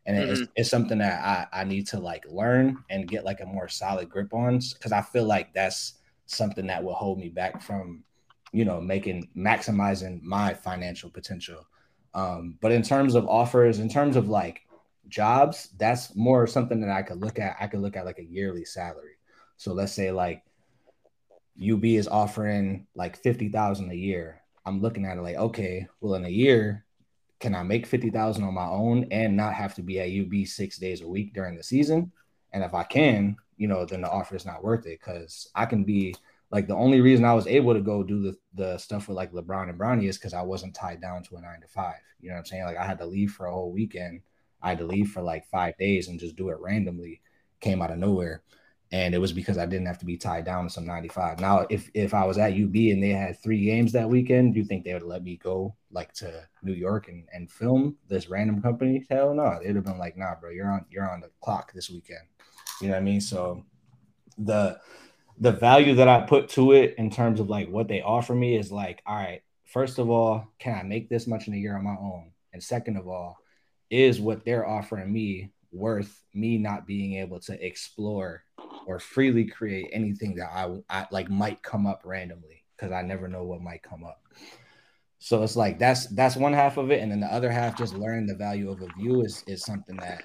[0.05, 0.31] and mm-hmm.
[0.31, 3.67] it's, it's something that I, I need to like learn and get like a more
[3.67, 5.93] solid grip on because I feel like that's
[6.27, 8.03] something that will hold me back from
[8.51, 11.65] you know making maximizing my financial potential.
[12.13, 14.61] Um, but in terms of offers in terms of like
[15.07, 18.23] jobs that's more something that I could look at I could look at like a
[18.23, 19.17] yearly salary.
[19.57, 20.43] So let's say like
[21.61, 24.41] UB is offering like 50,000 a year.
[24.65, 26.84] I'm looking at it like okay well in a year
[27.45, 30.79] can I make 50,000 on my own and not have to be at UB six
[30.79, 32.11] days a week during the season?
[32.53, 35.67] And if I can, you know, then the offer is not worth it because I
[35.67, 36.15] can be
[36.49, 39.31] like the only reason I was able to go do the, the stuff with like
[39.31, 41.99] LeBron and Bronny is because I wasn't tied down to a nine to five.
[42.19, 42.65] You know what I'm saying?
[42.65, 44.21] Like I had to leave for a whole weekend.
[44.63, 47.21] I had to leave for like five days and just do it randomly,
[47.59, 48.41] came out of nowhere
[48.95, 51.41] and it was because I didn't have to be tied down to some 95.
[51.41, 54.59] Now, if if I was at UB and they had three games that weekend, do
[54.61, 58.29] you think they would let me go like to New York and, and film this
[58.29, 59.05] random company?
[59.09, 59.59] Hell no.
[59.61, 62.21] They'd have been like, nah, bro, you're on you're on the clock this weekend.
[62.79, 63.19] You know what I mean?
[63.19, 63.65] So
[64.37, 64.79] the
[65.39, 68.55] the value that I put to it in terms of like what they offer me
[68.55, 71.75] is like, all right, first of all, can I make this much in a year
[71.75, 72.31] on my own?
[72.53, 73.39] And second of all,
[73.89, 78.45] is what they're offering me worth me not being able to explore
[78.85, 83.27] or freely create anything that I, I like might come up randomly because I never
[83.27, 84.21] know what might come up.
[85.19, 87.95] So it's like that's that's one half of it, and then the other half, just
[87.95, 90.23] learning the value of a view is is something that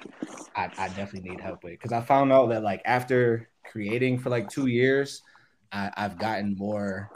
[0.57, 4.31] I, I definitely need help with because I found out that like after creating for
[4.31, 5.23] like two years,
[5.73, 7.11] I, I've gotten more.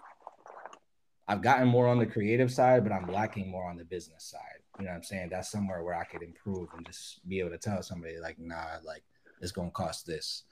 [1.26, 4.60] I've gotten more on the creative side, but I'm lacking more on the business side.
[4.78, 5.28] You know what I'm saying?
[5.30, 8.76] That's somewhere where I could improve and just be able to tell somebody like, nah,
[8.84, 9.02] like
[9.40, 10.44] it's gonna cost this.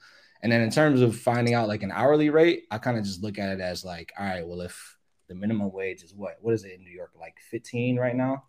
[0.43, 3.23] And then in terms of finding out like an hourly rate, I kind of just
[3.23, 4.97] look at it as like, all right, well, if
[5.29, 6.37] the minimum wage is what?
[6.41, 7.11] What is it in New York?
[7.17, 8.43] Like 15 right now?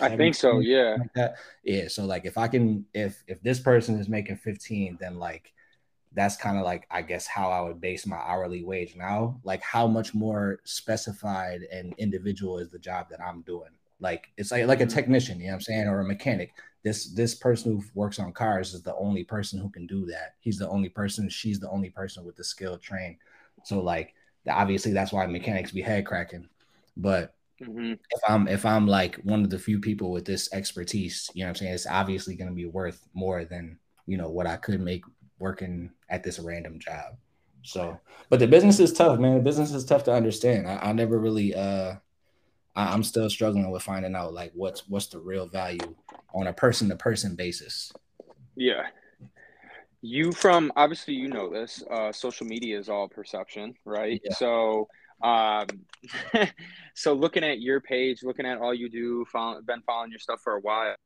[0.00, 0.96] I think so, yeah.
[1.16, 1.32] Like.
[1.64, 1.88] Yeah.
[1.88, 5.52] So like if I can if if this person is making 15, then like
[6.12, 9.40] that's kind of like I guess how I would base my hourly wage now.
[9.42, 13.70] Like how much more specified and individual is the job that I'm doing.
[13.98, 14.94] Like it's like like a mm-hmm.
[14.94, 16.52] technician, you know what I'm saying, or a mechanic
[16.84, 20.34] this this person who works on cars is the only person who can do that.
[20.40, 21.28] He's the only person.
[21.28, 23.16] She's the only person with the skill trained.
[23.64, 24.14] So like
[24.48, 26.46] obviously that's why mechanics be head cracking.
[26.96, 27.92] But mm-hmm.
[27.92, 31.46] if I'm if I'm like one of the few people with this expertise, you know
[31.46, 34.56] what I'm saying, it's obviously going to be worth more than you know what I
[34.56, 35.04] could make
[35.38, 37.16] working at this random job.
[37.62, 39.36] So, but the business is tough, man.
[39.36, 40.68] The business is tough to understand.
[40.68, 41.94] I, I never really uh
[42.76, 45.94] I, I'm still struggling with finding out like what's what's the real value
[46.34, 47.92] on a person to person basis.
[48.56, 48.86] Yeah.
[50.02, 51.82] You from obviously you know this.
[51.90, 54.20] Uh, social media is all perception, right?
[54.24, 54.34] Yeah.
[54.34, 54.88] So
[55.22, 55.66] um
[56.94, 60.40] so looking at your page, looking at all you do, follow, been following your stuff
[60.42, 60.96] for a while,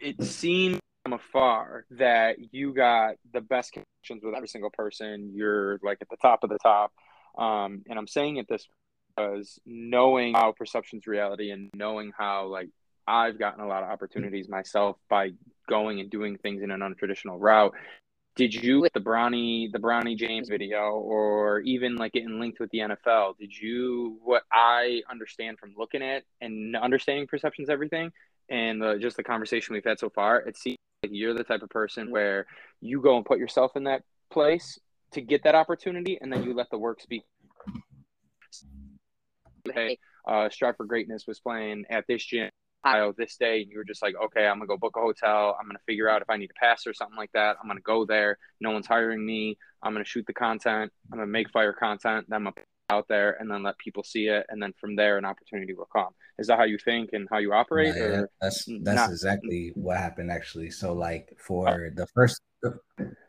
[0.00, 5.32] it seems from afar that you got the best connections with every single person.
[5.34, 6.92] You're like at the top of the top.
[7.36, 8.66] Um, and I'm saying it this
[9.16, 12.68] because knowing how perception's reality and knowing how like
[13.06, 15.32] I've gotten a lot of opportunities myself by
[15.68, 17.74] going and doing things in an untraditional route.
[18.36, 22.78] Did you the Bronny the Bronny James video or even like getting linked with the
[22.78, 23.36] NFL?
[23.38, 28.10] Did you what I understand from looking at and understanding perceptions everything
[28.48, 30.40] and the, just the conversation we've had so far?
[30.40, 32.46] It seems like you're the type of person where
[32.80, 34.80] you go and put yourself in that place
[35.12, 37.22] to get that opportunity and then you let the work speak
[39.72, 42.50] hey, uh, Strive for Greatness was playing at this gym
[42.84, 45.56] Ohio this day, and you were just like, okay, I'm gonna go book a hotel.
[45.58, 47.56] I'm gonna figure out if I need a pass or something like that.
[47.62, 48.38] I'm gonna go there.
[48.60, 49.56] No one's hiring me.
[49.82, 50.92] I'm gonna shoot the content.
[51.10, 52.26] I'm gonna make fire content.
[52.28, 55.18] Then I'm gonna out there and then let people see it, and then from there,
[55.18, 56.10] an opportunity will come.
[56.38, 57.94] Is that how you think and how you operate?
[57.96, 59.10] Yeah, or that's that's not?
[59.10, 60.70] exactly what happened actually.
[60.70, 62.40] So like for the first,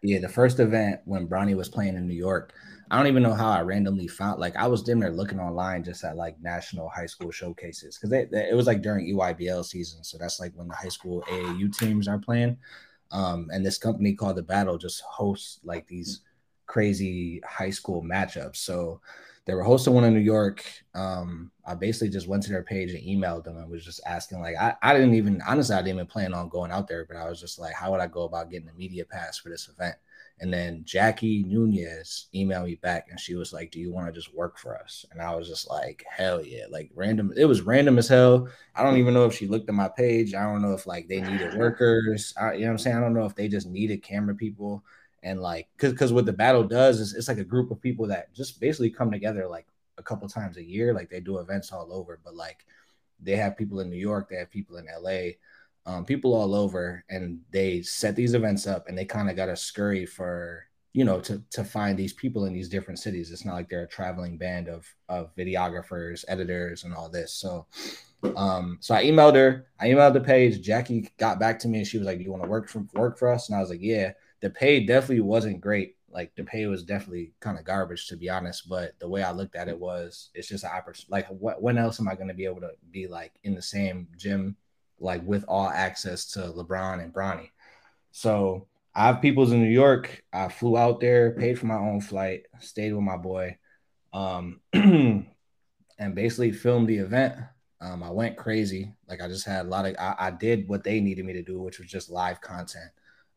[0.01, 2.53] yeah, the first event when Bronny was playing in New York.
[2.91, 5.83] I don't even know how I randomly found like I was dim there looking online
[5.83, 10.19] just at like national high school showcases because it was like during EYBL season, so
[10.19, 12.57] that's like when the high school AAU teams are playing.
[13.11, 16.21] Um, and this company called the Battle just hosts like these
[16.67, 18.57] crazy high school matchups.
[18.57, 19.01] So
[19.45, 20.65] they were hosting one in New York.
[20.93, 24.41] Um, I basically just went to their page and emailed them and was just asking,
[24.41, 27.17] like, I, I didn't even honestly I didn't even plan on going out there, but
[27.17, 29.69] I was just like, how would I go about getting a media pass for this
[29.69, 29.95] event?
[30.41, 34.11] And then Jackie Nunez emailed me back and she was like, Do you want to
[34.11, 35.05] just work for us?
[35.11, 36.65] And I was just like, Hell yeah.
[36.69, 37.31] Like random.
[37.37, 38.49] It was random as hell.
[38.75, 40.33] I don't even know if she looked at my page.
[40.33, 42.33] I don't know if like they needed workers.
[42.39, 42.97] I, you know what I'm saying?
[42.97, 44.83] I don't know if they just needed camera people.
[45.25, 48.07] And like, cause, cause what the battle does is it's like a group of people
[48.07, 50.93] that just basically come together like a couple times a year.
[50.93, 52.65] Like they do events all over, but like
[53.19, 55.33] they have people in New York, they have people in LA
[55.85, 59.47] um, people all over, and they set these events up, and they kind of got
[59.47, 63.31] to scurry for you know to to find these people in these different cities.
[63.31, 67.33] It's not like they're a traveling band of of videographers, editors, and all this.
[67.33, 67.67] So,
[68.35, 69.67] um, so I emailed her.
[69.79, 70.61] I emailed the page.
[70.61, 72.89] Jackie got back to me, and she was like, "Do you want to work from
[72.93, 75.95] work for us?" And I was like, "Yeah." The pay definitely wasn't great.
[76.09, 78.69] Like the pay was definitely kind of garbage, to be honest.
[78.69, 81.11] But the way I looked at it was, it's just an opportunity.
[81.11, 81.61] Like, what?
[81.61, 84.55] When else am I going to be able to be like in the same gym
[84.99, 87.49] like with all access to LeBron and Bronny.
[88.11, 90.23] So I have people's in New York.
[90.31, 93.57] I flew out there, paid for my own flight, stayed with my boy,
[94.13, 95.25] um, and
[96.13, 97.35] basically filmed the event.
[97.81, 98.93] Um, I went crazy.
[99.07, 101.43] Like I just had a lot of I, I, did what they needed me to
[101.43, 102.89] do, which was just live content.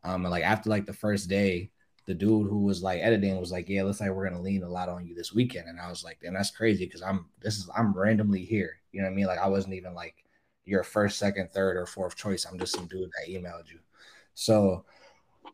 [0.05, 1.71] Um, and like after like the first day,
[2.07, 4.69] the dude who was like editing was like, "Yeah, looks like we're gonna lean a
[4.69, 7.59] lot on you this weekend." And I was like, "Damn, that's crazy because I'm this
[7.59, 9.27] is I'm randomly here." You know what I mean?
[9.27, 10.25] Like I wasn't even like
[10.65, 12.47] your first, second, third, or fourth choice.
[12.47, 13.79] I'm just some dude that emailed you.
[14.35, 14.85] So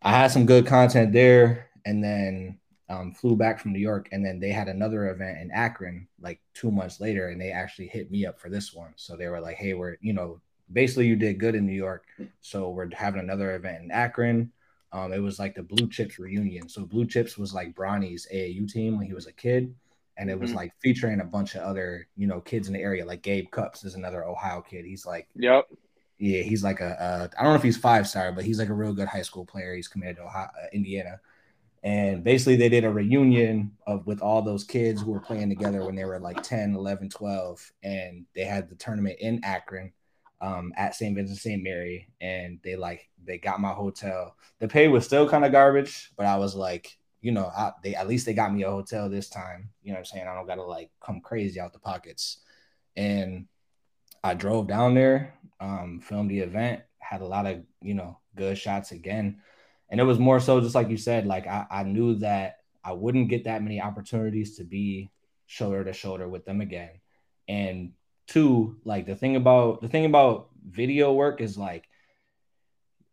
[0.02, 4.24] I had some good content there, and then um, flew back from New York, and
[4.24, 8.10] then they had another event in Akron like two months later, and they actually hit
[8.10, 8.92] me up for this one.
[8.96, 10.40] So they were like, "Hey, we're you know
[10.72, 12.04] basically you did good in New York,
[12.40, 14.52] so we're having another event in Akron."
[14.94, 16.68] Um, it was like the Blue Chips reunion.
[16.68, 19.74] So Blue Chips was like Bronny's AAU team when he was a kid.
[20.16, 20.58] And it was mm-hmm.
[20.58, 23.84] like featuring a bunch of other you know kids in the area like gabe Cupps
[23.84, 24.84] is another ohio kid.
[24.84, 25.66] He's like yep
[26.18, 28.68] yeah he's like a a i don't know if he's five star but he's like
[28.68, 29.74] a real good high school player.
[29.74, 31.20] He's committed to ohio, uh, indiana.
[31.82, 35.84] And basically they did a reunion of with all those kids who were playing together
[35.84, 39.92] when they were like 10 11 12 and they had the tournament in akron
[40.40, 44.88] um, at st vincent st mary and they like they got my hotel the pay
[44.88, 48.26] was still kind of garbage but i was like you know, I, they at least
[48.26, 49.70] they got me a hotel this time.
[49.82, 50.28] You know what I'm saying?
[50.28, 52.42] I don't gotta like come crazy out the pockets.
[52.96, 53.46] And
[54.22, 58.58] I drove down there, um, filmed the event, had a lot of, you know, good
[58.58, 59.40] shots again.
[59.88, 62.92] And it was more so just like you said, like I, I knew that I
[62.92, 65.10] wouldn't get that many opportunities to be
[65.46, 67.00] shoulder to shoulder with them again.
[67.48, 67.92] And
[68.26, 71.88] two, like the thing about the thing about video work is like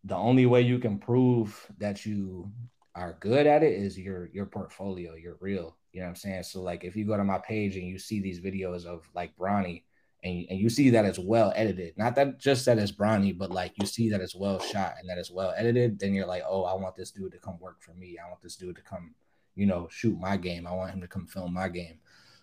[0.04, 2.50] the only way you can prove that you
[2.94, 5.76] are good at it is your your portfolio, your real.
[5.92, 6.42] You know what I'm saying?
[6.44, 9.36] So like if you go to my page and you see these videos of like
[9.36, 9.82] Bronny
[10.24, 13.50] and, and you see that it's well edited, not that just that it's Bronny, but
[13.50, 16.42] like you see that it's well shot and that it's well edited, then you're like,
[16.48, 18.16] oh, I want this dude to come work for me.
[18.22, 19.14] I want this dude to come,
[19.54, 20.66] you know, shoot my game.
[20.66, 21.98] I want him to come film my game.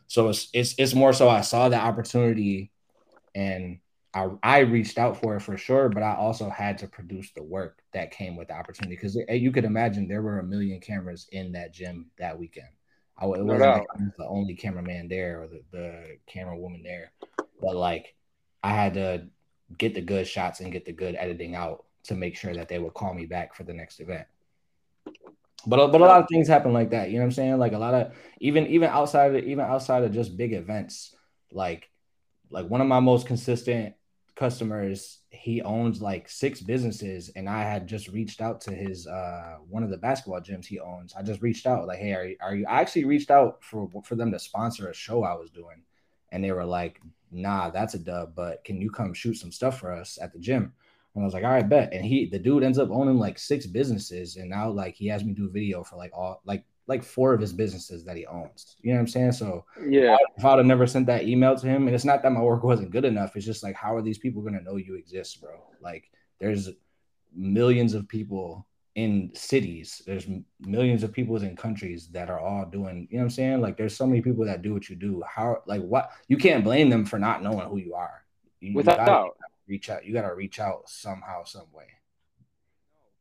[0.10, 2.72] So it's it's it's more so I saw the opportunity
[3.36, 3.80] and
[4.12, 7.44] I, I reached out for it for sure, but I also had to produce the
[7.44, 10.80] work that came with the opportunity because eh, you could imagine there were a million
[10.80, 12.70] cameras in that gym that weekend.
[13.20, 16.82] I, it wasn't like I was the only cameraman there or the, the camera woman
[16.82, 17.12] there,
[17.62, 18.16] but like
[18.64, 19.28] I had to
[19.78, 22.80] get the good shots and get the good editing out to make sure that they
[22.80, 24.26] would call me back for the next event.
[25.68, 27.10] But but a lot of things happen like that.
[27.10, 27.58] You know what I'm saying?
[27.58, 31.16] Like a lot of even even outside of even outside of just big events
[31.52, 31.90] like
[32.50, 33.96] like one of my most consistent
[34.36, 39.58] customers he owns like six businesses and i had just reached out to his uh
[39.68, 42.38] one of the basketball gyms he owns i just reached out like hey are you,
[42.40, 45.50] are you i actually reached out for for them to sponsor a show i was
[45.50, 45.84] doing
[46.32, 49.78] and they were like nah that's a dub but can you come shoot some stuff
[49.78, 50.72] for us at the gym
[51.16, 51.94] and I was like, all right, bet.
[51.94, 54.36] And he, the dude ends up owning like six businesses.
[54.36, 57.34] And now like he has me do a video for like all, like like four
[57.34, 58.76] of his businesses that he owns.
[58.82, 59.34] You know what I'm saying?
[59.34, 62.32] So yeah, if I'd have never sent that email to him, and it's not that
[62.32, 63.36] my work wasn't good enough.
[63.36, 65.62] It's just like, how are these people gonna know you exist, bro?
[65.82, 66.70] Like, there's
[67.36, 70.02] millions of people in cities.
[70.06, 70.28] There's
[70.60, 73.08] millions of people in countries that are all doing.
[73.12, 73.62] You know what I'm saying?
[73.62, 75.22] Like, there's so many people that do what you do.
[75.28, 76.12] How like what?
[76.28, 78.24] You can't blame them for not knowing who you are.
[78.62, 79.38] You, Without you doubt,
[79.70, 80.06] reach out.
[80.06, 81.86] You gotta reach out somehow, some way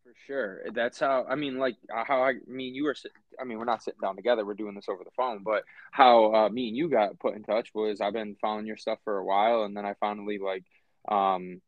[0.09, 0.61] for sure.
[0.73, 2.97] That's how I mean, like uh, how I, mean you were.
[3.41, 4.45] I mean, we're not sitting down together.
[4.45, 5.43] We're doing this over the phone.
[5.45, 8.77] But how uh, me and you got put in touch was I've been following your
[8.77, 10.65] stuff for a while, and then I finally like
[11.09, 11.61] um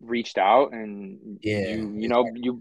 [0.00, 2.60] reached out and yeah you you know you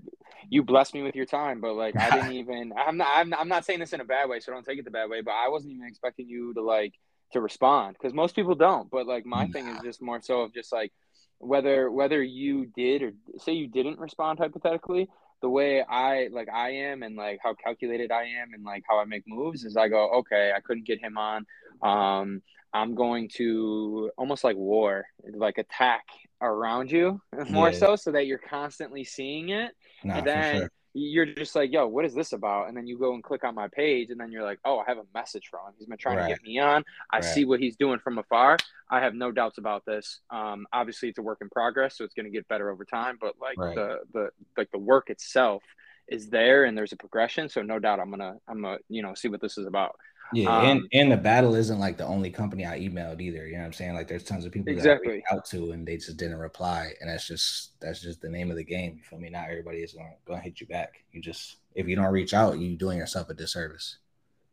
[0.49, 3.39] you blessed me with your time but like i didn't even i'm not I'm, not,
[3.39, 5.21] I'm not saying this in a bad way so don't take it the bad way
[5.21, 6.93] but i wasn't even expecting you to like
[7.33, 9.51] to respond because most people don't but like my nah.
[9.51, 10.93] thing is just more so of just like
[11.39, 15.07] whether whether you did or say you didn't respond hypothetically
[15.41, 18.99] the way I like I am and like how calculated I am and like how
[18.99, 21.45] I make moves is I go, okay, I couldn't get him on.
[21.81, 22.41] Um,
[22.73, 26.05] I'm going to almost like war, like attack
[26.41, 27.77] around you more yeah.
[27.77, 29.71] so, so that you're constantly seeing it.
[30.03, 32.67] Nah, and then sure you're just like, yo, what is this about?
[32.67, 34.83] And then you go and click on my page, and then you're like, oh, I
[34.87, 35.73] have a message from him.
[35.77, 36.23] He's been trying right.
[36.23, 36.83] to get me on.
[37.11, 37.23] I right.
[37.23, 38.57] see what he's doing from afar.
[38.89, 40.21] I have no doubts about this.
[40.29, 43.17] Um, obviously, it's a work in progress, so it's going to get better over time.
[43.21, 43.75] But like right.
[43.75, 45.63] the the like the work itself
[46.07, 47.49] is there, and there's a progression.
[47.49, 49.95] So no doubt, I'm gonna I'm gonna you know see what this is about.
[50.33, 53.47] Yeah, um, and and the battle isn't like the only company I emailed either.
[53.47, 53.93] You know what I'm saying?
[53.93, 55.07] Like there's tons of people exactly.
[55.07, 58.21] that I reached out to and they just didn't reply, and that's just that's just
[58.21, 58.95] the name of the game.
[58.97, 59.29] You feel me?
[59.29, 61.03] Not everybody is gonna gonna hit you back.
[61.11, 63.97] You just if you don't reach out, you're doing yourself a disservice.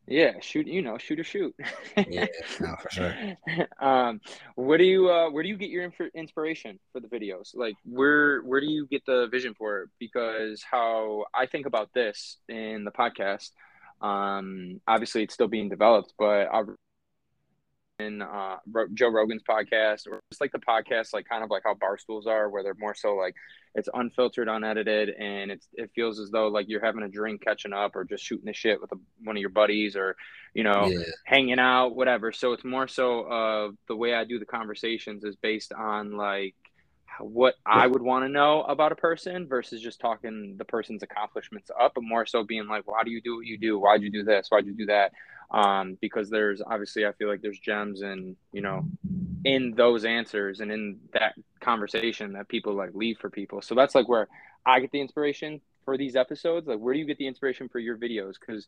[0.06, 0.66] Yeah, shoot.
[0.66, 1.54] You know, shoot or shoot.
[1.96, 2.26] yeah,
[2.60, 3.14] no, for sure.
[3.80, 4.20] Um,
[4.54, 7.54] where do you uh, where do you get your inf- inspiration for the videos?
[7.54, 9.88] Like, where where do you get the vision for it?
[9.98, 13.50] Because how I think about this in the podcast
[14.04, 16.66] um, obviously, it's still being developed, but I've
[18.00, 18.56] in uh,
[18.92, 22.26] Joe Rogan's podcast, or just like the podcast, like kind of like how bar stools
[22.26, 23.34] are, where they're more so like
[23.74, 27.72] it's unfiltered, unedited, and it's it feels as though like you're having a drink, catching
[27.72, 30.16] up, or just shooting the shit with a, one of your buddies, or
[30.54, 31.04] you know, yeah.
[31.24, 32.32] hanging out, whatever.
[32.32, 36.16] So it's more so of uh, the way I do the conversations is based on
[36.16, 36.56] like
[37.20, 41.70] what I would want to know about a person versus just talking the person's accomplishments
[41.80, 43.78] up, but more so being like, why do you do what you do?
[43.78, 44.48] Why'd you do this?
[44.48, 45.12] Why'd you do that?
[45.50, 48.84] Um, because there's obviously, I feel like there's gems and, you know,
[49.44, 53.62] in those answers and in that conversation that people like leave for people.
[53.62, 54.28] So that's like where
[54.66, 56.66] I get the inspiration for these episodes.
[56.66, 58.34] Like, where do you get the inspiration for your videos?
[58.40, 58.66] Because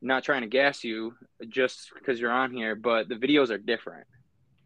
[0.00, 1.14] not trying to gas you
[1.48, 4.06] just because you're on here, but the videos are different.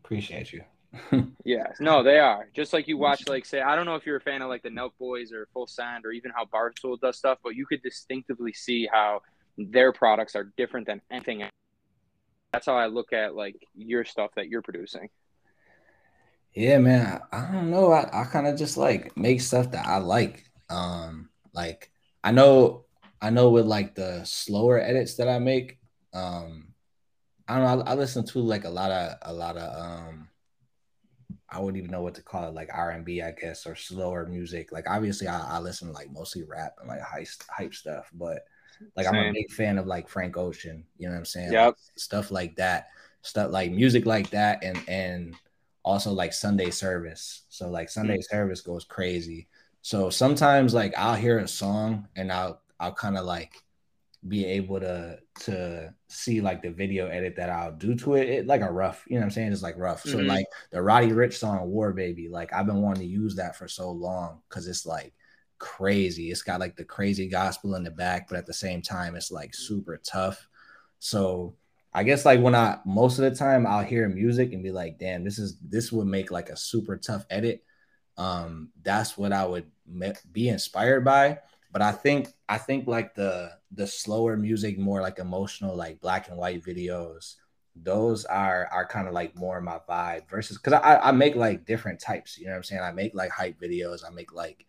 [0.05, 0.65] Appreciate you
[1.45, 2.49] yes, no, they are.
[2.55, 4.63] Just like you watch, like say, I don't know if you're a fan of like
[4.63, 7.83] the Nelk Boys or Full Send or even how Barstool does stuff, but you could
[7.83, 9.23] distinctively see how
[9.57, 11.43] their products are different than anything.
[11.43, 11.51] Else.
[12.53, 15.09] That's how I look at like your stuff that you're producing.
[16.55, 17.21] Yeah, man.
[17.33, 17.93] I, I don't know.
[17.93, 20.45] I, I kind of just like make stuff that I like.
[20.69, 21.91] Um, like
[22.23, 22.85] I know,
[23.21, 25.79] I know with like the slower edits that I make.
[26.13, 26.75] Um,
[27.49, 27.85] I don't know.
[27.85, 30.29] I, I listen to like a lot of a lot of um
[31.51, 33.75] I wouldn't even know what to call it, like R and B, I guess, or
[33.75, 34.73] slower music.
[34.73, 38.45] Like obviously, I, I listen to like mostly rap and like hype hype stuff, but
[38.97, 39.15] like Same.
[39.15, 40.85] I'm a big fan of like Frank Ocean.
[40.99, 41.53] You know what I'm saying?
[41.53, 41.67] Yep.
[41.67, 42.89] Like, stuff like that,
[43.23, 45.35] stuff like music like that, and and
[45.85, 47.43] also like Sunday service.
[47.49, 48.37] So like Sunday mm-hmm.
[48.37, 49.49] service goes crazy.
[49.83, 53.53] So sometimes like I'll hear a song and I'll I'll kind of like
[54.29, 58.47] be able to to see like the video edit that I'll do to it, it
[58.47, 59.53] like a rough, you know what I'm saying?
[59.53, 60.05] It's like rough.
[60.05, 60.19] Mm-hmm.
[60.19, 63.57] So like the Roddy Ricch song War Baby, like I've been wanting to use that
[63.57, 65.13] for so long because it's like
[65.59, 66.31] crazy.
[66.31, 69.33] It's got like the crazy gospel in the back, but at the same time, it's
[69.33, 70.49] like super tough.
[71.01, 71.57] So
[71.93, 74.99] I guess like when I most of the time I'll hear music and be like,
[74.99, 77.65] damn, this is this would make like a super tough edit.
[78.17, 79.67] Um, that's what I would
[80.33, 81.39] be inspired by
[81.73, 86.29] but I think I think like the the slower music, more like emotional, like black
[86.29, 87.37] and white videos,
[87.75, 91.65] those are are kind of like more my vibe versus because I, I make like
[91.65, 92.83] different types, you know what I'm saying?
[92.83, 94.67] I make like hype videos, I make like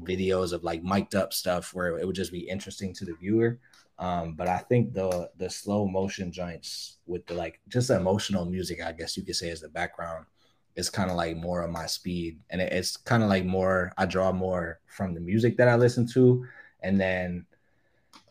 [0.00, 3.58] videos of like mic'd up stuff where it would just be interesting to the viewer.
[3.98, 8.44] Um, but I think the the slow motion joints with the like just the emotional
[8.44, 10.26] music, I guess you could say, as the background,
[10.74, 13.92] is kind of like more of my speed, and it, it's kind of like more.
[13.96, 16.44] I draw more from the music that I listen to,
[16.82, 17.46] and then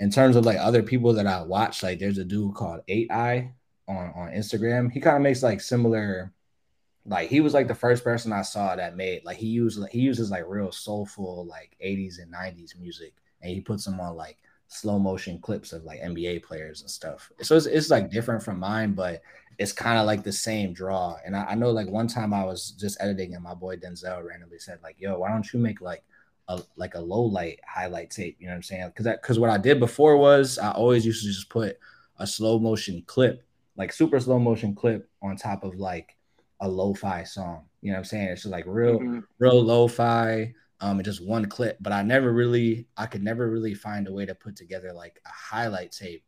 [0.02, 3.12] in terms of like other people that I watch, like there's a dude called Eight
[3.12, 3.54] Eye
[3.88, 4.92] on on Instagram.
[4.92, 6.34] He kind of makes like similar.
[7.06, 10.00] Like he was like the first person I saw that made like he used he
[10.00, 14.38] uses like real soulful like 80s and 90s music and he puts them on like
[14.68, 17.32] slow motion clips of like NBA players and stuff.
[17.42, 19.22] So it's, it's like different from mine, but
[19.58, 21.18] it's kind of like the same draw.
[21.26, 24.24] And I, I, know like one time I was just editing and my boy Denzel
[24.24, 26.04] randomly said like, "Yo, why don't you make like
[26.58, 28.88] a like a low light highlight tape?" You know what I'm saying?
[28.88, 31.78] Because that because what I did before was I always used to just put
[32.18, 33.44] a slow motion clip,
[33.76, 36.16] like super slow motion clip, on top of like
[36.60, 37.66] a lo-fi song.
[37.82, 38.28] You know what I'm saying?
[38.28, 39.20] It's just like real, mm-hmm.
[39.40, 41.78] real lo-fi um, and just one clip.
[41.80, 45.22] But I never really, I could never really find a way to put together like
[45.26, 46.24] a highlight tape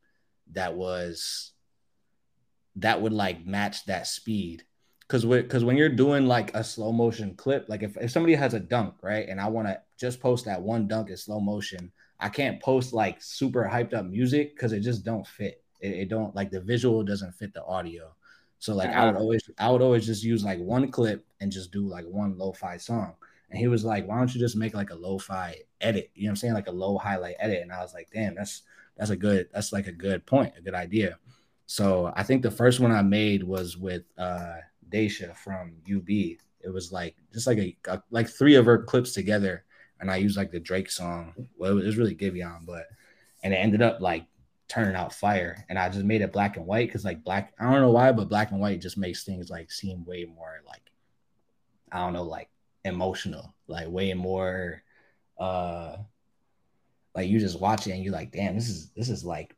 [0.52, 1.52] that was
[2.78, 4.64] that would like match that speed.
[5.08, 8.56] Cause because when you're doing like a slow motion clip, like if, if somebody has
[8.56, 11.90] a dunk, right, and I want to just post that one dunk in slow motion,
[12.20, 15.64] I can't post like super hyped up music because it just don't fit.
[15.80, 18.14] It, it, don't like the visual doesn't fit the audio.
[18.60, 21.72] So like I would always I would always just use like one clip and just
[21.72, 23.14] do like one lo-fi song.
[23.50, 26.12] And he was like, why don't you just make like a lo-fi edit?
[26.16, 26.54] You know what I'm saying?
[26.54, 27.62] Like a low highlight edit.
[27.62, 28.64] And I was like, damn, that's
[28.98, 31.18] that's a good, that's like a good point, a good idea.
[31.66, 34.58] So I think the first one I made was with uh
[34.90, 36.10] Daisha from UB.
[36.10, 39.64] It was like just like a, a like three of her clips together.
[40.04, 41.34] And I used like the Drake song.
[41.56, 42.88] Well, it was really Giveon, but
[43.42, 44.26] and it ended up like
[44.68, 45.66] turning out fire.
[45.70, 48.12] And I just made it black and white because like black, I don't know why,
[48.12, 50.82] but black and white just makes things like seem way more like
[51.90, 52.50] I don't know, like
[52.84, 54.84] emotional, like way more
[55.40, 55.96] uh
[57.16, 59.56] like you just watch it and you're like, damn, this is this is like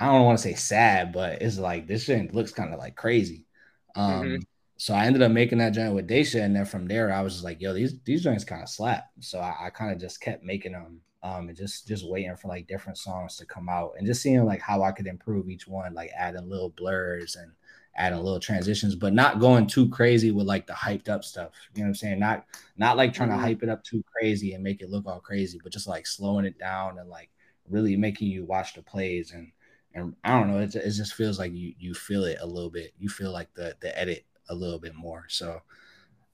[0.00, 2.96] I don't want to say sad, but it's like this shit looks kind of like
[2.96, 3.46] crazy.
[3.94, 4.36] Um mm-hmm.
[4.76, 7.34] So I ended up making that joint with Daisha, and then from there I was
[7.34, 9.06] just like, yo, these these joints kind of slap.
[9.20, 12.48] So I, I kind of just kept making them um and just just waiting for
[12.48, 15.66] like different songs to come out and just seeing like how I could improve each
[15.66, 17.52] one, like adding little blurs and
[17.96, 21.52] adding little transitions, but not going too crazy with like the hyped up stuff.
[21.74, 22.18] You know what I'm saying?
[22.18, 22.44] Not
[22.76, 23.38] not like trying mm-hmm.
[23.40, 26.06] to hype it up too crazy and make it look all crazy, but just like
[26.06, 27.30] slowing it down and like
[27.68, 29.50] really making you watch the plays and
[29.94, 32.70] and I don't know, it, it just feels like you you feel it a little
[32.70, 32.92] bit.
[32.98, 35.26] You feel like the the edit a little bit more.
[35.28, 35.60] So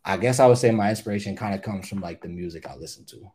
[0.05, 2.77] I guess I would say my inspiration kind of comes from like the music I
[2.77, 3.31] listen to.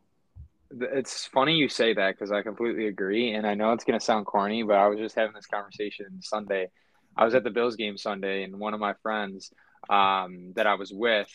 [0.92, 4.26] It's funny you say that because I completely agree, and I know it's gonna sound
[4.26, 6.68] corny, but I was just having this conversation Sunday
[7.18, 9.52] I was at the Bills game Sunday, and one of my friends
[9.90, 11.28] um, that I was with,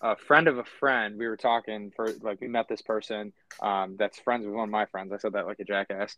[0.00, 3.96] a friend of a friend, we were talking for like we met this person um,
[3.98, 5.12] that's friends with one of my friends.
[5.12, 6.16] I said that like a jackass.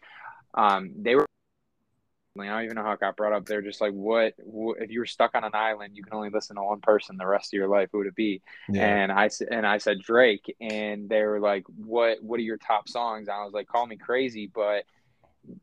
[0.54, 1.25] Um, they were.
[2.44, 3.46] I don't even know how it got brought up.
[3.46, 6.30] They're just like, what, what, if you were stuck on an island, you can only
[6.30, 7.88] listen to one person the rest of your life?
[7.92, 8.42] Who would it be?
[8.68, 8.86] Yeah.
[8.86, 12.88] And I and I said Drake, and they were like, what What are your top
[12.88, 13.28] songs?
[13.28, 14.84] And I was like, call me crazy, but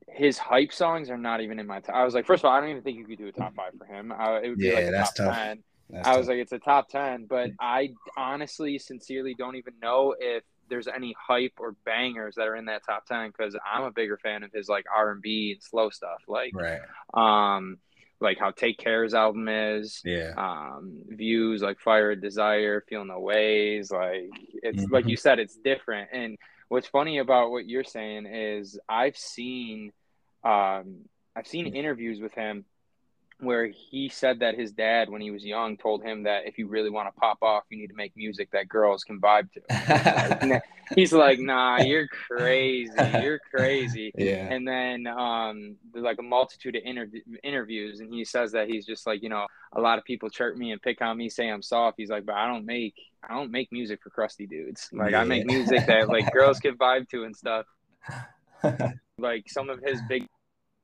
[0.08, 1.96] his hype songs are not even in my top.
[1.96, 3.54] I was like, first of all, I don't even think you could do a top
[3.56, 4.12] five for him.
[4.12, 5.34] I, it would be like a top tough.
[5.36, 5.64] ten.
[5.90, 6.30] That's I was tough.
[6.30, 10.44] like, it's a top ten, but I honestly, sincerely don't even know if
[10.74, 14.18] there's any hype or bangers that are in that top ten because I'm a bigger
[14.18, 15.24] fan of his like R and
[15.62, 16.80] slow stuff, like right.
[17.14, 17.78] um,
[18.20, 23.92] like how Take Care's album is, yeah, um, views like Fire Desire, Feel No Ways,
[23.92, 24.32] like
[24.64, 24.94] it's mm-hmm.
[24.94, 29.92] like you said, it's different and what's funny about what you're saying is I've seen
[30.44, 31.06] um,
[31.36, 32.66] I've seen interviews with him
[33.40, 36.68] where he said that his dad, when he was young, told him that if you
[36.68, 40.62] really want to pop off, you need to make music that girls can vibe to.
[40.96, 42.92] He's like, nah, you're crazy.
[43.22, 44.12] You're crazy.
[44.24, 44.48] Yeah.
[44.54, 47.10] And then um, there's like a multitude of inter-
[47.44, 50.56] interviews, and he says that he's just like, you know, a lot of people chirp
[50.56, 51.96] me and pick on me, say I'm soft.
[51.98, 52.96] He's like, but I don't make,
[53.28, 54.90] I don't make music for crusty dudes.
[54.94, 55.22] Like yeah.
[55.22, 57.66] I make music that like girls can vibe to and stuff.
[59.18, 60.28] like some of his big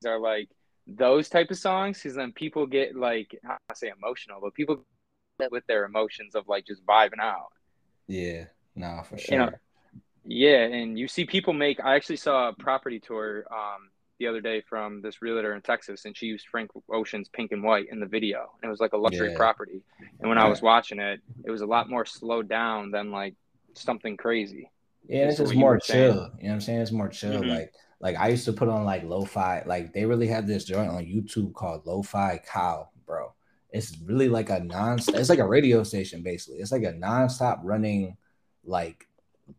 [0.06, 0.48] are like
[0.96, 4.84] those type of songs because then people get like I say emotional, but people
[5.50, 7.52] with their emotions of like just vibing out.
[8.06, 9.32] Yeah, no, for sure.
[9.32, 9.50] You know,
[10.24, 11.80] yeah, and you see people make.
[11.82, 16.04] I actually saw a property tour um, the other day from this realtor in Texas,
[16.04, 18.92] and she used Frank Ocean's "Pink and White" in the video, and it was like
[18.92, 19.36] a luxury yeah.
[19.36, 19.82] property.
[20.20, 23.34] And when I was watching it, it was a lot more slowed down than like
[23.74, 24.70] something crazy.
[25.08, 25.96] Yeah, it's just more chill.
[25.98, 26.80] You know what I'm saying?
[26.80, 27.40] It's more chill.
[27.40, 27.50] Mm-hmm.
[27.50, 30.90] Like like I used to put on like lo-fi, like they really have this joint
[30.90, 33.34] on YouTube called Lo-Fi Cow, bro.
[33.70, 36.60] It's really like a non it's like a radio station basically.
[36.60, 38.16] It's like a non-stop running
[38.64, 39.06] like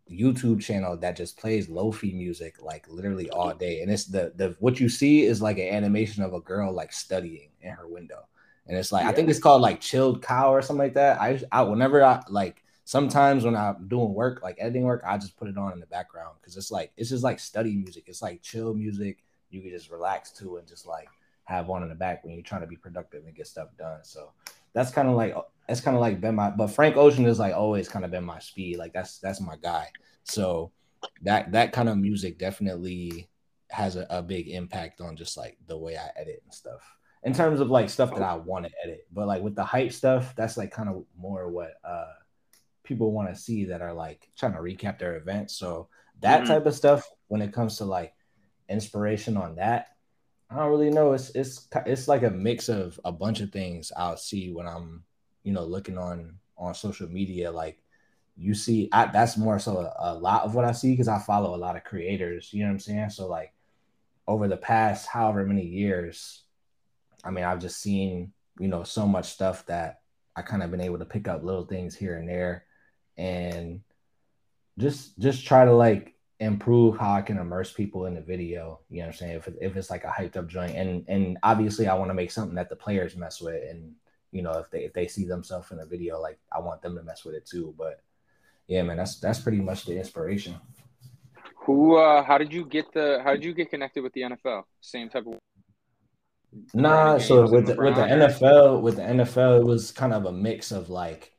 [0.10, 4.56] YouTube channel that just plays lofi music like literally all day, and it's the the
[4.60, 8.28] what you see is like an animation of a girl like studying in her window,
[8.68, 9.10] and it's like yeah.
[9.10, 11.22] I think it's called like ChilledCow or something like that.
[11.22, 15.38] I I whenever I like sometimes when I'm doing work like editing work, I just
[15.38, 18.04] put it on in the background because it's like it's just like study music.
[18.08, 19.24] It's like chill music.
[19.50, 21.08] You can just relax to and just like
[21.46, 24.00] have one in the back when you're trying to be productive and get stuff done.
[24.04, 24.34] So
[24.74, 25.34] that's kind of like
[25.70, 28.26] that's kind of like been my but Frank Ocean is like always kind of been
[28.26, 28.76] my speed.
[28.76, 29.88] Like that's that's my guy.
[30.24, 30.74] So
[31.22, 33.30] that that kind of music definitely
[33.70, 36.82] has a, a big impact on just like the way I edit and stuff.
[37.24, 39.08] In terms of like stuff that I want to edit.
[39.14, 42.12] But like with the hype stuff, that's like kind of more what uh
[42.92, 45.50] people want to see that are like trying to recap their event.
[45.50, 45.88] So
[46.20, 46.52] that mm-hmm.
[46.52, 48.14] type of stuff when it comes to like
[48.68, 49.88] inspiration on that,
[50.50, 51.14] I don't really know.
[51.14, 55.04] It's it's it's like a mix of a bunch of things I'll see when I'm,
[55.44, 57.50] you know, looking on on social media.
[57.50, 57.82] Like
[58.36, 61.20] you see, I, that's more so a, a lot of what I see because I
[61.20, 62.52] follow a lot of creators.
[62.52, 63.10] You know what I'm saying?
[63.12, 63.54] So like
[64.28, 66.44] over the past however many years,
[67.24, 70.02] I mean, I've just seen you know so much stuff that
[70.36, 72.66] I kind of been able to pick up little things here and there,
[73.18, 73.82] and
[74.78, 78.80] just just try to like improve how I can immerse people in the video.
[78.90, 79.36] You know what I'm saying?
[79.38, 82.32] If, if it's like a hyped up joint, and and obviously I want to make
[82.32, 83.94] something that the players mess with, and
[84.32, 86.96] you know if they if they see themselves in the video, like I want them
[86.96, 87.74] to mess with it too.
[87.78, 88.02] But
[88.68, 90.56] yeah, man, that's that's pretty much the inspiration.
[91.66, 91.98] Who?
[91.98, 93.22] uh How did you get the?
[93.24, 94.64] How did you get connected with the NFL?
[94.82, 95.38] Same type of.
[96.74, 100.34] Nah, so with the, with the NFL, with the NFL, it was kind of a
[100.34, 101.32] mix of like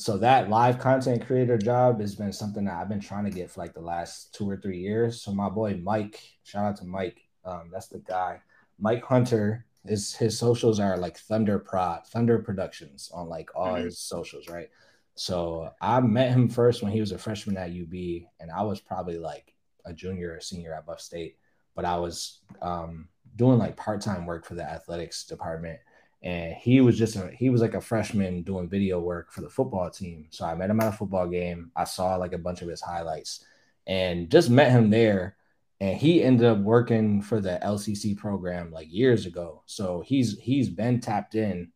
[0.00, 3.50] so that live content creator job has been something that I've been trying to get
[3.50, 5.20] for like the last two or three years.
[5.20, 7.20] So my boy Mike, shout out to Mike.
[7.44, 8.40] Um, that's the guy.
[8.78, 13.84] Mike Hunter is his socials are like Thunder Prod, Thunder Productions on like all mm-hmm.
[13.84, 14.70] his socials, right?
[15.16, 17.92] So I met him first when he was a freshman at UB,
[18.40, 19.52] and I was probably like
[19.84, 21.36] a junior or senior at Buff State,
[21.76, 25.78] but I was um, doing like part time work for the athletics department
[26.22, 29.48] and he was just a he was like a freshman doing video work for the
[29.48, 30.26] football team.
[30.30, 31.70] So I met him at a football game.
[31.74, 33.44] I saw like a bunch of his highlights
[33.86, 35.36] and just met him there.
[35.80, 39.62] And he ended up working for the LCC program like years ago.
[39.64, 41.72] So he's he's been tapped in.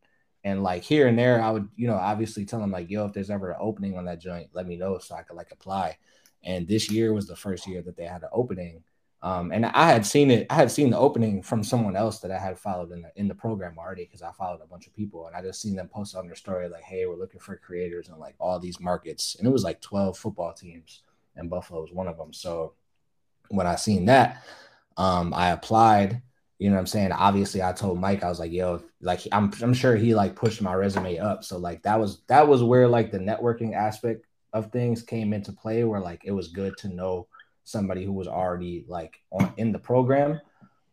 [0.46, 3.14] And like here and there, I would, you know, obviously tell him like, yo, if
[3.14, 5.96] there's ever an opening on that joint, let me know so I could like apply.
[6.42, 8.84] And this year was the first year that they had an opening.
[9.24, 10.46] Um, and I had seen it.
[10.50, 13.26] I had seen the opening from someone else that I had followed in the in
[13.26, 15.88] the program already because I followed a bunch of people, and I just seen them
[15.88, 19.36] post on their story like, "Hey, we're looking for creators in like all these markets,"
[19.38, 21.00] and it was like twelve football teams,
[21.36, 22.34] and Buffalo was one of them.
[22.34, 22.74] So
[23.48, 24.44] when I seen that,
[24.98, 26.20] um, I applied.
[26.58, 27.12] You know what I'm saying?
[27.12, 30.60] Obviously, I told Mike, I was like, "Yo, like I'm I'm sure he like pushed
[30.60, 34.70] my resume up." So like that was that was where like the networking aspect of
[34.70, 37.26] things came into play, where like it was good to know
[37.64, 40.40] somebody who was already like on in the program.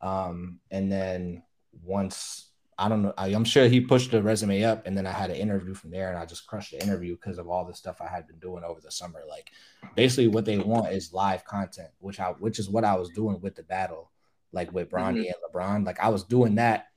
[0.01, 1.43] Um, and then
[1.83, 2.51] once
[2.81, 5.29] I don't know, I, am sure he pushed the resume up, and then I had
[5.29, 8.01] an interview from there, and I just crushed the interview because of all the stuff
[8.01, 9.21] I had been doing over the summer.
[9.29, 9.51] Like,
[9.95, 13.39] basically, what they want is live content, which I which is what I was doing
[13.39, 14.09] with the battle,
[14.51, 15.27] like with Bronny mm-hmm.
[15.27, 15.85] and LeBron.
[15.85, 16.87] Like, I was doing that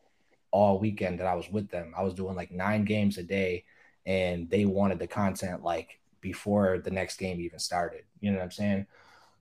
[0.51, 1.93] all weekend that I was with them.
[1.95, 3.65] I was doing like nine games a day,
[4.07, 8.05] and they wanted the content like before the next game even started.
[8.21, 8.87] You know what I'm saying?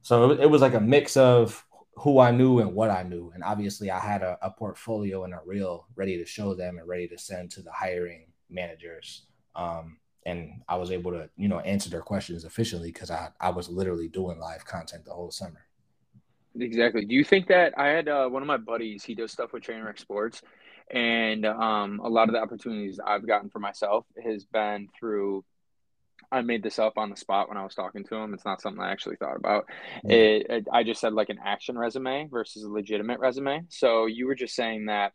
[0.04, 3.32] So it, was like a mix of who I knew and what I knew.
[3.34, 6.88] And obviously, I had a, a, portfolio and a reel ready to show them and
[6.88, 9.24] ready to send to the hiring managers.
[9.56, 13.50] Um, and I was able to, you know, answer their questions efficiently because I, I
[13.52, 15.66] was literally doing live content the whole summer.
[16.60, 17.06] Exactly.
[17.06, 19.64] Do you think that I had uh, one of my buddies, he does stuff with
[19.64, 20.42] Trainwreck Sports,
[20.92, 25.46] and um, a lot of the opportunities I've gotten for myself has been through
[26.34, 28.34] I made this up on the spot when I was talking to him.
[28.34, 29.66] It's not something I actually thought about.
[30.04, 33.66] It, it, I just said like an action resume versus a legitimate resume.
[33.70, 35.14] So you were just saying that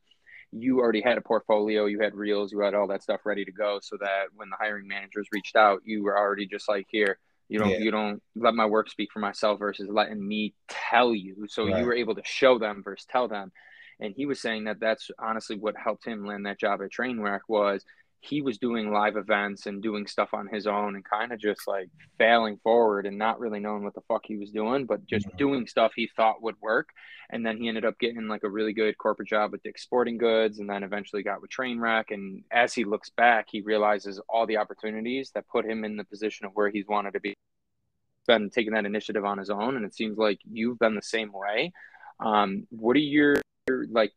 [0.52, 3.52] you already had a portfolio, you had reels, you had all that stuff ready to
[3.52, 7.18] go, so that when the hiring managers reached out, you were already just like here.
[7.48, 7.78] You don't yeah.
[7.78, 11.46] you don't let my work speak for myself versus letting me tell you.
[11.48, 11.80] So right.
[11.80, 13.52] you were able to show them versus tell them.
[14.00, 17.40] And he was saying that that's honestly what helped him land that job at Trainwreck
[17.48, 17.84] was
[18.20, 21.68] he was doing live events and doing stuff on his own and kind of just
[21.68, 21.88] like
[22.18, 25.36] failing forward and not really knowing what the fuck he was doing, but just mm-hmm.
[25.36, 26.88] doing stuff he thought would work.
[27.30, 30.18] And then he ended up getting like a really good corporate job with Dick's Sporting
[30.18, 32.06] Goods and then eventually got with Trainwreck.
[32.10, 36.04] And as he looks back, he realizes all the opportunities that put him in the
[36.04, 37.34] position of where he's wanted to be.
[38.26, 41.32] Been taking that initiative on his own, and it seems like you've been the same
[41.32, 41.72] way.
[42.20, 43.36] Um, what are your
[43.90, 44.12] like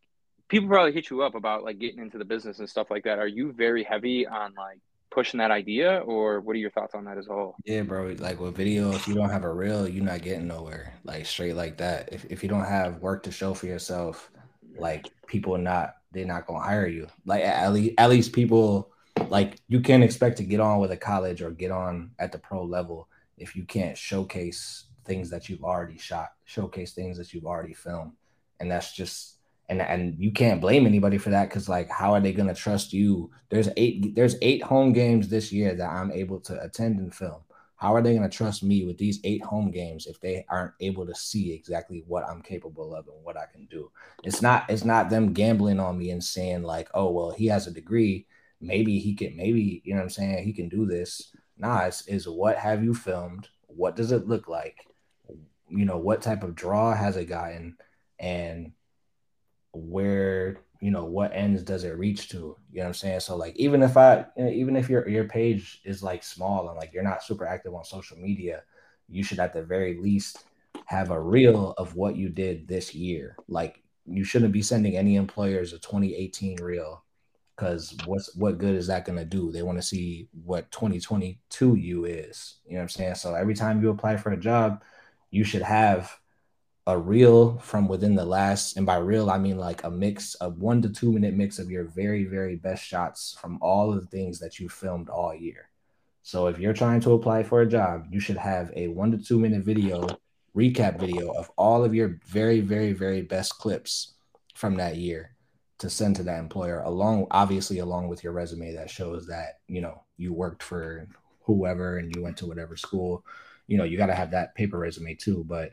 [0.52, 3.18] people probably hit you up about like getting into the business and stuff like that.
[3.18, 4.80] Are you very heavy on like
[5.10, 7.56] pushing that idea, or what are your thoughts on that as whole?
[7.64, 8.14] Yeah, bro.
[8.20, 10.94] Like with video, if you don't have a reel, you're not getting nowhere.
[11.06, 12.10] Like straight like that.
[12.12, 14.30] If if you don't have work to show for yourself,
[14.78, 17.08] like people not they're not gonna hire you.
[17.26, 18.92] Like at least at least people
[19.30, 22.38] like you can't expect to get on with a college or get on at the
[22.38, 27.46] pro level if you can't showcase things that you've already shot, showcase things that you've
[27.46, 28.12] already filmed.
[28.60, 29.38] And that's just
[29.72, 32.54] and and you can't blame anybody for that because like how are they going to
[32.54, 33.32] trust you?
[33.50, 37.42] There's eight there's eight home games this year that i'm able to attend and film.
[37.78, 40.74] How are they going to trust me with these eight home games if they aren't
[40.82, 43.90] able to see exactly what i'm capable of and what i can do?
[44.26, 47.66] It's not it's not them gambling on me and saying like oh well he has
[47.66, 48.28] a degree.
[48.60, 50.44] Maybe he can maybe you know what i'm saying?
[50.44, 51.32] He can do this.
[51.58, 53.48] Nah it's is what have you filmed?
[53.68, 54.86] What does it look like?
[55.70, 57.78] You know what type of draw has it gotten
[58.20, 58.74] and
[59.74, 62.38] where you know what ends does it reach to
[62.72, 63.20] you know what i'm saying?
[63.20, 66.92] So like even if i even if your your page is like small and like
[66.94, 68.64] you're not super active on social media
[69.12, 70.46] you should at the very least
[70.86, 73.36] have a reel of what you did this year.
[73.48, 77.04] Like you shouldn't be sending any employers a 2018 reel
[77.56, 79.52] because what's what good is that going to do?
[79.52, 83.16] They want to see what 2022 you is you know what i'm saying?
[83.16, 84.84] So every time you apply for a job
[85.30, 86.18] you should have
[86.88, 90.60] a reel from within the last, and by reel, I mean like a mix of
[90.60, 94.08] one to two minute mix of your very, very best shots from all of the
[94.08, 95.70] things that you filmed all year.
[96.24, 99.18] So if you're trying to apply for a job, you should have a one to
[99.18, 100.08] two minute video,
[100.56, 104.16] recap video of all of your very, very, very best clips
[104.56, 105.36] from that year
[105.80, 109.82] to send to that employer, along obviously along with your resume that shows that you
[109.82, 111.08] know you worked for
[111.44, 113.26] whoever and you went to whatever school.
[113.68, 115.72] You know, you got to have that paper resume too, but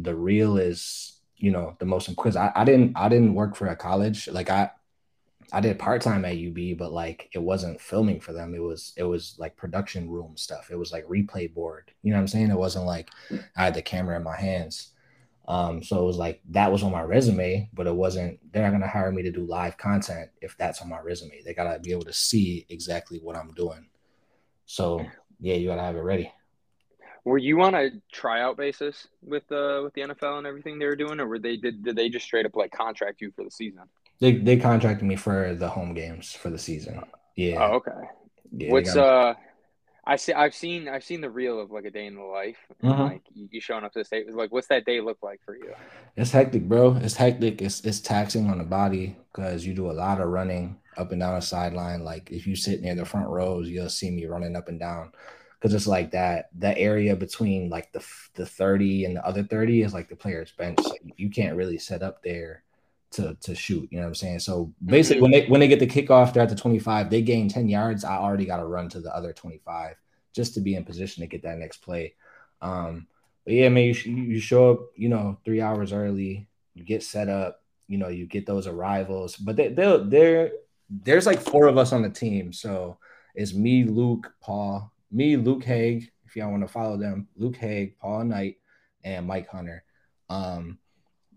[0.00, 3.66] the real is you know the most because I, I didn't I didn't work for
[3.66, 4.28] a college.
[4.28, 4.70] Like I
[5.52, 8.54] I did part time at UB but like it wasn't filming for them.
[8.54, 10.70] It was it was like production room stuff.
[10.70, 11.90] It was like replay board.
[12.02, 12.50] You know what I'm saying?
[12.50, 13.10] It wasn't like
[13.56, 14.90] I had the camera in my hands.
[15.48, 18.70] Um so it was like that was on my resume but it wasn't they're not
[18.70, 21.42] gonna hire me to do live content if that's on my resume.
[21.42, 23.88] They gotta be able to see exactly what I'm doing.
[24.66, 25.04] So
[25.40, 26.32] yeah you gotta have it ready
[27.24, 30.86] were you on a tryout basis with the uh, with the NFL and everything they
[30.86, 33.44] were doing, or were they did did they just straight up like contract you for
[33.44, 33.82] the season?
[34.20, 37.02] They they contracted me for the home games for the season.
[37.36, 37.64] Yeah.
[37.64, 38.08] Oh, okay.
[38.52, 39.34] Yeah, What's uh
[40.04, 40.32] I see.
[40.32, 40.88] I've seen.
[40.88, 42.56] I've seen the reel of like a day in the life.
[42.82, 43.02] Mm-hmm.
[43.02, 44.32] Like you showing up to the state.
[44.34, 45.72] Like, what's that day look like for you?
[46.16, 46.96] It's hectic, bro.
[46.96, 47.62] It's hectic.
[47.62, 51.20] It's it's taxing on the body because you do a lot of running up and
[51.20, 52.02] down the sideline.
[52.02, 55.12] Like if you sit near the front rows, you'll see me running up and down
[55.62, 58.04] because it's like that that area between like the
[58.34, 60.80] the 30 and the other 30 is like the player's bench.
[60.82, 62.64] So you can't really set up there
[63.12, 63.88] to to shoot.
[63.92, 64.40] You know what I'm saying?
[64.40, 65.22] So basically, mm-hmm.
[65.22, 67.10] when they when they get the kickoff, they're at the 25.
[67.10, 68.04] They gain 10 yards.
[68.04, 69.94] I already got to run to the other 25
[70.34, 72.14] just to be in position to get that next play.
[72.60, 73.06] Um,
[73.44, 76.48] but yeah, man, you, you show up, you know, three hours early.
[76.74, 77.62] You get set up.
[77.86, 79.36] You know, you get those arrivals.
[79.36, 80.50] But they they they're
[80.90, 82.98] there's like four of us on the team, so
[83.34, 87.98] it's me, Luke, Paul, me, Luke Haig, if y'all want to follow them, Luke Haig,
[87.98, 88.56] Paul Knight,
[89.04, 89.84] and Mike Hunter.
[90.28, 90.78] Um,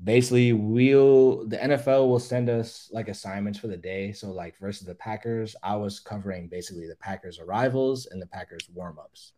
[0.03, 4.11] basically, we'll the NFL will send us like assignments for the day.
[4.11, 8.69] So, like versus the Packers, I was covering basically the Packers arrivals and the Packers
[8.73, 9.34] warm-ups.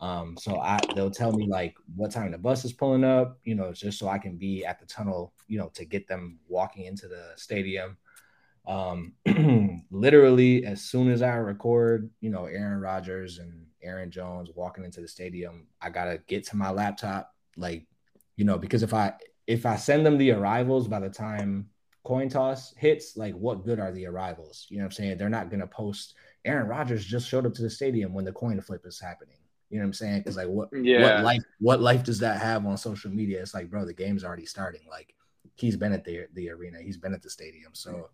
[0.00, 3.54] Um, so I they'll tell me like what time the bus is pulling up, you
[3.54, 6.86] know, just so I can be at the tunnel, you know, to get them walking
[6.86, 7.96] into the stadium.
[8.66, 9.14] Um,
[9.90, 15.00] literally as soon as I record, you know, Aaron Rodgers and Aaron Jones walking into
[15.00, 17.86] the stadium, I gotta get to my laptop, like,
[18.36, 19.14] you know, because if I
[19.46, 21.68] if I send them the arrivals by the time
[22.04, 24.66] coin toss hits, like what good are the arrivals?
[24.68, 25.18] You know what I'm saying?
[25.18, 26.14] They're not gonna post
[26.44, 29.36] Aaron Rodgers just showed up to the stadium when the coin flip is happening.
[29.70, 30.18] You know what I'm saying?
[30.18, 31.02] Because like what yeah.
[31.02, 33.40] what life what life does that have on social media?
[33.40, 34.82] It's like, bro, the game's already starting.
[34.90, 35.14] Like
[35.54, 37.70] he's been at the the arena, he's been at the stadium.
[37.74, 38.10] So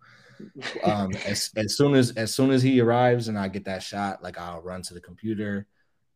[0.85, 4.23] um, as, as soon as as soon as he arrives and I get that shot,
[4.23, 5.67] like I'll run to the computer,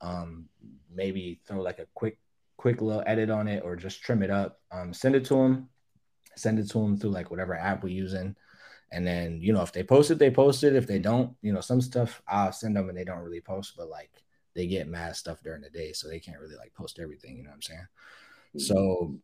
[0.00, 0.48] um,
[0.94, 2.18] maybe throw like a quick
[2.56, 5.68] quick little edit on it or just trim it up, um, send it to him,
[6.36, 8.36] send it to him through like whatever app we're using.
[8.92, 10.76] And then, you know, if they post it, they post it.
[10.76, 13.74] If they don't, you know, some stuff I'll send them and they don't really post,
[13.76, 14.10] but like
[14.54, 15.92] they get mad stuff during the day.
[15.92, 17.86] So they can't really like post everything, you know what I'm saying?
[18.58, 19.14] So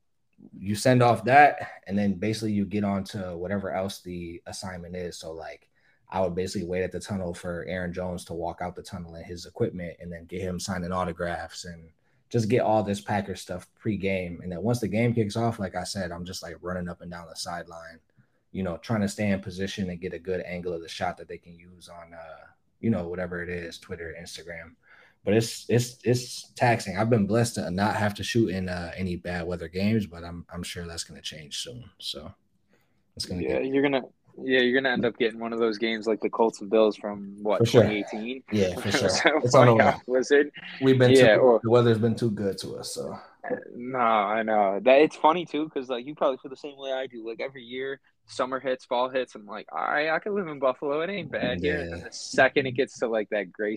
[0.58, 4.94] you send off that and then basically you get on to whatever else the assignment
[4.94, 5.68] is so like
[6.10, 9.14] i would basically wait at the tunnel for aaron jones to walk out the tunnel
[9.16, 11.88] in his equipment and then get him signing autographs and
[12.30, 15.74] just get all this packer stuff pre-game and then once the game kicks off like
[15.74, 17.98] i said i'm just like running up and down the sideline
[18.52, 21.16] you know trying to stay in position and get a good angle of the shot
[21.16, 22.46] that they can use on uh
[22.80, 24.74] you know, whatever it is, Twitter, Instagram.
[25.28, 26.96] But it's it's it's taxing.
[26.96, 30.24] I've been blessed to not have to shoot in uh, any bad weather games, but
[30.24, 31.84] I'm I'm sure that's gonna change soon.
[31.98, 32.32] So
[33.14, 33.66] it's gonna yeah, get...
[33.66, 34.00] you're gonna
[34.42, 36.96] yeah, you're gonna end up getting one of those games like the Colts and Bills
[36.96, 38.42] from what 2018.
[38.52, 39.10] Yeah, for sure.
[39.44, 40.50] it's on the Blizzard.
[40.80, 42.94] We've been yeah, too, or, the weather's been too good to us.
[42.94, 43.14] So
[43.76, 46.94] no, I know that it's funny too because like you probably feel the same way
[46.94, 47.28] I do.
[47.28, 49.34] Like every year, summer hits, fall hits.
[49.34, 51.02] I'm like, all right, I can live in Buffalo.
[51.02, 51.72] It ain't bad yeah.
[51.72, 51.80] here.
[51.92, 53.76] And the second it gets to like that gray,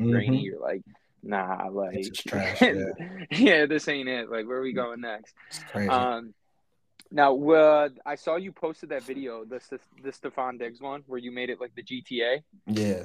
[0.00, 0.10] mm-hmm.
[0.10, 0.82] rainy, you're like,
[1.22, 2.84] nah, like, trash, yeah.
[3.30, 3.66] yeah.
[3.66, 4.30] this ain't it.
[4.30, 5.34] Like, where are we going next?
[5.74, 6.34] Um,
[7.10, 9.60] now, uh, I saw you posted that video, the
[10.02, 12.42] the Stefon Diggs one, where you made it like the GTA.
[12.66, 13.04] Yeah.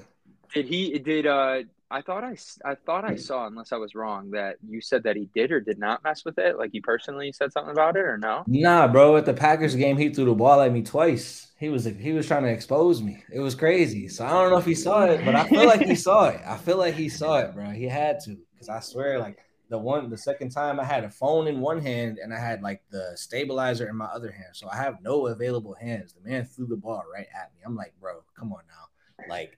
[0.53, 0.97] Did he?
[0.99, 1.63] Did uh?
[1.91, 3.17] I thought I, I thought I hmm.
[3.17, 6.23] saw, unless I was wrong, that you said that he did or did not mess
[6.23, 6.57] with it.
[6.57, 8.43] Like he personally said something about it, or no?
[8.47, 9.17] Nah, bro.
[9.17, 11.51] At the Packers game, he threw the ball at me twice.
[11.59, 13.23] He was he was trying to expose me.
[13.31, 14.07] It was crazy.
[14.07, 16.41] So I don't know if he saw it, but I feel like he saw it.
[16.45, 17.69] I feel like he saw it, bro.
[17.71, 21.09] He had to, because I swear, like the one the second time I had a
[21.09, 24.49] phone in one hand and I had like the stabilizer in my other hand.
[24.53, 26.13] So I have no available hands.
[26.13, 27.61] The man threw the ball right at me.
[27.65, 29.27] I'm like, bro, come on now.
[29.27, 29.57] Like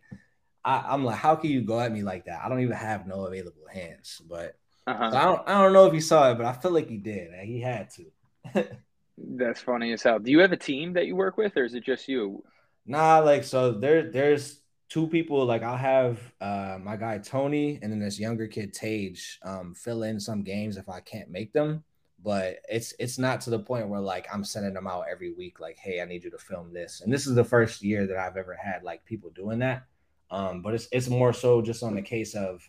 [0.64, 2.41] I, am like, how can you go at me like that?
[2.43, 4.22] I don't even have no available hands.
[4.28, 4.57] But
[4.88, 5.12] uh-huh.
[5.12, 6.97] so I don't I don't know if he saw it, but I feel like he
[6.97, 7.32] did.
[7.43, 8.68] He had to.
[9.18, 10.20] That's funny as hell.
[10.20, 12.43] Do you have a team that you work with, or is it just you?
[12.86, 15.45] Nah, like so there there's two people.
[15.45, 20.03] Like I'll have uh my guy Tony and then this younger kid Tage um fill
[20.03, 21.84] in some games if I can't make them.
[22.24, 25.59] But it's it's not to the point where like I'm sending them out every week,
[25.59, 27.01] like, hey, I need you to film this.
[27.01, 29.84] And this is the first year that I've ever had like people doing that.
[30.32, 32.67] Um, but it's it's more so just on the case of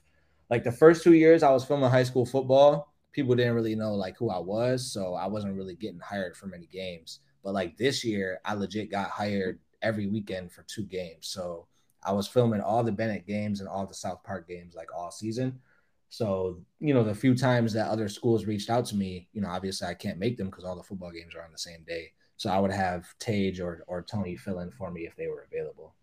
[0.51, 3.95] like the first two years I was filming high school football, people didn't really know
[3.95, 7.21] like who I was, so I wasn't really getting hired for many games.
[7.45, 11.29] But like this year, I legit got hired every weekend for two games.
[11.29, 11.67] So
[12.05, 15.11] I was filming all the Bennett games and all the South Park games like all
[15.11, 15.61] season.
[16.09, 19.49] So, you know, the few times that other schools reached out to me, you know,
[19.49, 22.13] obviously I can't make them because all the football games are on the same day.
[22.37, 25.47] So I would have Tage or or Tony fill in for me if they were
[25.51, 25.95] available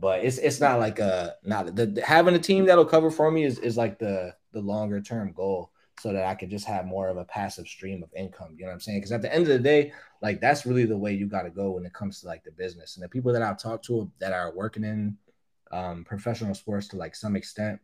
[0.00, 3.44] but it's it's not like a not the, having a team that'll cover for me
[3.44, 5.70] is is like the the longer term goal
[6.00, 8.54] so that I could just have more of a passive stream of income.
[8.56, 8.98] You know what I'm saying?
[9.00, 9.92] Because at the end of the day,
[10.22, 12.52] like that's really the way you got to go when it comes to like the
[12.52, 15.18] business and the people that I've talked to that are working in
[15.72, 17.80] um, professional sports to like some extent.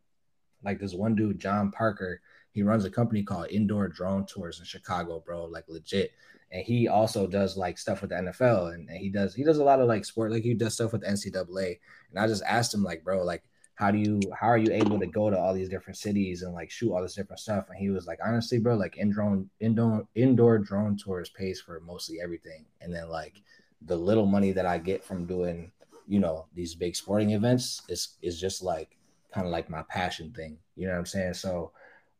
[0.64, 4.64] Like this one dude, John Parker, he runs a company called Indoor Drone Tours in
[4.64, 5.45] Chicago, bro.
[5.45, 6.12] Like legit
[6.53, 9.59] and he also does like stuff with the NFL and, and, he does he does
[9.59, 11.79] a lot of like sport like he does stuff with the NCAA
[12.11, 13.43] and I just asked him like bro like
[13.77, 16.55] how do you how are you able to go to all these different cities and
[16.55, 17.67] like shoot all this different stuff?
[17.69, 21.81] And he was like honestly bro like in drone indoor indoor drone tours pays for
[21.81, 22.65] mostly everything.
[22.81, 23.35] And then like
[23.83, 25.71] the little money that I get from doing
[26.09, 28.97] you know these big sporting events is is just like
[29.33, 30.57] kind of like my passion thing.
[30.75, 31.35] You know what I'm saying?
[31.35, 31.73] So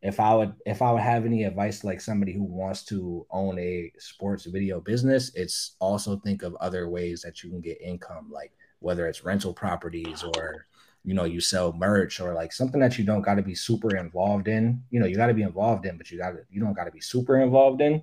[0.03, 3.59] if I would if I would have any advice like somebody who wants to own
[3.59, 8.29] a sports video business, it's also think of other ways that you can get income,
[8.31, 10.67] like whether it's rental properties or
[11.03, 13.97] you know you sell merch or like something that you don't got to be super
[13.97, 14.83] involved in.
[14.91, 16.85] You know, you got to be involved in, but you got to you don't got
[16.85, 18.03] to be super involved in.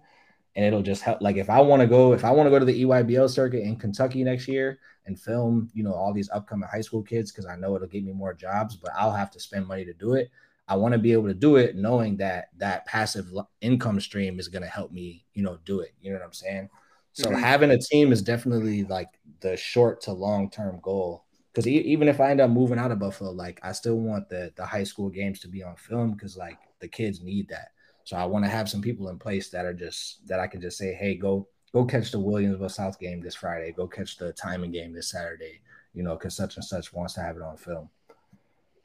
[0.55, 1.21] And it'll just help.
[1.21, 3.63] Like if I want to go, if I want to go to the EYBL circuit
[3.63, 7.47] in Kentucky next year and film, you know, all these upcoming high school kids, because
[7.47, 10.13] I know it'll get me more jobs, but I'll have to spend money to do
[10.13, 10.29] it
[10.67, 13.27] I want to be able to do it knowing that that passive
[13.61, 15.93] income stream is going to help me, you know, do it.
[16.01, 16.69] You know what I'm saying?
[17.11, 17.39] So mm-hmm.
[17.39, 19.09] having a team is definitely like
[19.41, 21.25] the short to long term goal.
[21.51, 24.29] Because e- even if I end up moving out of Buffalo, like I still want
[24.29, 27.69] the the high school games to be on film because like the kids need that.
[28.05, 30.61] So I want to have some people in place that are just that I can
[30.61, 33.73] just say, hey, go go catch the Williamsville South game this Friday.
[33.73, 35.61] Go catch the Timon game this Saturday.
[35.93, 37.89] You know, because such and such wants to have it on film.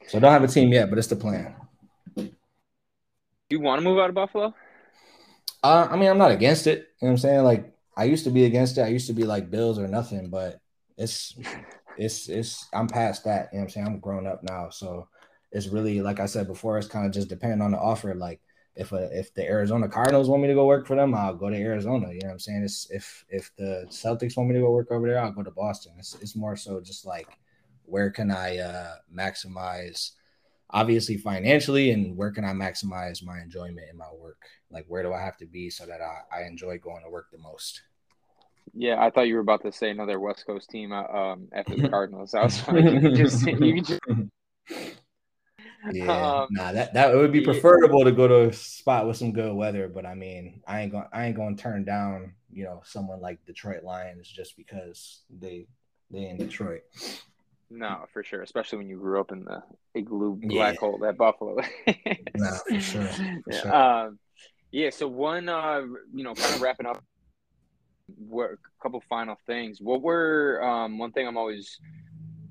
[0.07, 1.55] So I don't have a team yet, but it's the plan.
[3.49, 4.53] You want to move out of Buffalo?
[5.63, 6.77] Uh, I mean, I'm not against it.
[6.77, 7.43] You know what I'm saying?
[7.43, 8.81] Like, I used to be against it.
[8.81, 10.59] I used to be like Bills or nothing, but
[10.97, 11.35] it's,
[11.97, 13.49] it's, it's, I'm past that.
[13.51, 13.87] You know what I'm saying?
[13.87, 14.69] I'm grown up now.
[14.69, 15.07] So
[15.51, 18.13] it's really, like I said before, it's kind of just depending on the offer.
[18.13, 18.39] Like,
[18.75, 21.49] if a, if the Arizona Cardinals want me to go work for them, I'll go
[21.49, 22.13] to Arizona.
[22.13, 22.63] You know what I'm saying?
[22.63, 25.51] It's if if the Celtics want me to go work over there, I'll go to
[25.51, 25.93] Boston.
[25.97, 27.27] It's it's more so just like
[27.83, 30.11] where can I uh maximize
[30.71, 34.41] obviously financially and where can I maximize my enjoyment in my work?
[34.71, 37.27] Like where do I have to be so that I, I enjoy going to work
[37.31, 37.81] the most?
[38.73, 41.75] Yeah, I thought you were about to say another West Coast team uh, um, after
[41.77, 42.33] the Cardinals.
[42.33, 43.99] I was like, you just, you just...
[45.93, 49.31] Yeah, um, nah, that that would be preferable to go to a spot with some
[49.31, 52.65] good weather, but I mean, I ain't going I ain't going to turn down, you
[52.65, 55.67] know, someone like Detroit Lions just because they
[56.11, 56.81] they in Detroit.
[57.71, 58.41] No, for sure.
[58.41, 59.61] Especially when you grew up in the
[59.93, 60.79] igloo black yeah.
[60.79, 61.57] hole at Buffalo.
[62.35, 63.03] no, for sure.
[63.03, 63.61] For yeah.
[63.61, 63.75] Sure.
[63.75, 64.19] Um,
[64.71, 64.89] yeah.
[64.89, 65.81] So one, uh,
[66.13, 67.03] you know, kind of wrapping up.
[68.17, 69.79] What a couple final things.
[69.79, 71.79] What were um, one thing I'm always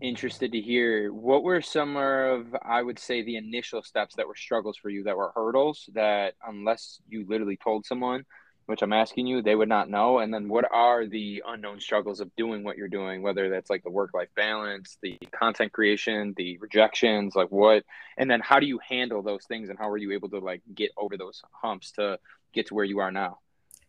[0.01, 1.13] interested to hear?
[1.13, 5.03] What were some of I would say the initial steps that were struggles for you
[5.05, 8.25] that were hurdles that unless you literally told someone
[8.69, 10.19] which I'm asking you, they would not know.
[10.19, 13.83] And then what are the unknown struggles of doing what you're doing, whether that's like
[13.83, 17.85] the work life balance, the content creation, the rejections, like what,
[18.19, 20.61] and then how do you handle those things and how are you able to like
[20.75, 22.19] get over those humps to
[22.53, 23.39] get to where you are now?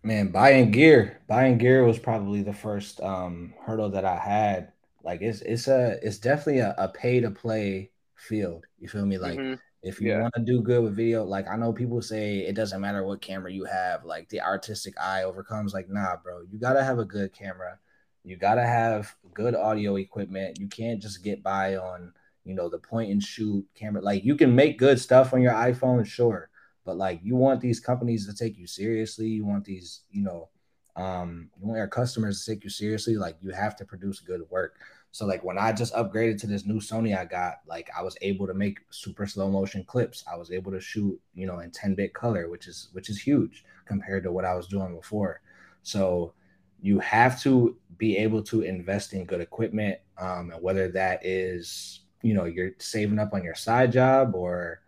[0.01, 4.71] Man, buying gear, buying gear was probably the first um, hurdle that I had.
[5.03, 8.65] Like it's it's a it's definitely a, a pay to play field.
[8.77, 9.17] You feel me?
[9.17, 9.55] Like mm-hmm.
[9.82, 10.21] If you yeah.
[10.21, 13.21] want to do good with video, like I know people say it doesn't matter what
[13.21, 15.73] camera you have, like the artistic eye overcomes.
[15.73, 17.80] Like, nah, bro, you gotta have a good camera.
[18.25, 20.59] You gotta have good audio equipment.
[20.59, 22.13] You can't just get by on,
[22.43, 24.01] you know, the point and shoot camera.
[24.01, 26.49] Like you can make good stuff on your iPhone, sure,
[26.86, 29.27] but like you want these companies to take you seriously.
[29.27, 30.49] You want these, you know,
[30.97, 33.15] um, you want your customers to take you seriously.
[33.15, 34.75] Like you have to produce good work.
[35.12, 38.18] So like when I just upgraded to this new Sony I got, like I was
[38.22, 40.24] able to make super slow motion clips.
[40.32, 43.20] I was able to shoot, you know, in 10 bit color, which is which is
[43.20, 45.41] huge compared to what I was doing before.
[45.82, 46.34] So
[46.82, 52.01] you have to be able to invest in good equipment, um, and whether that is,
[52.22, 54.82] you know, you're saving up on your side job or,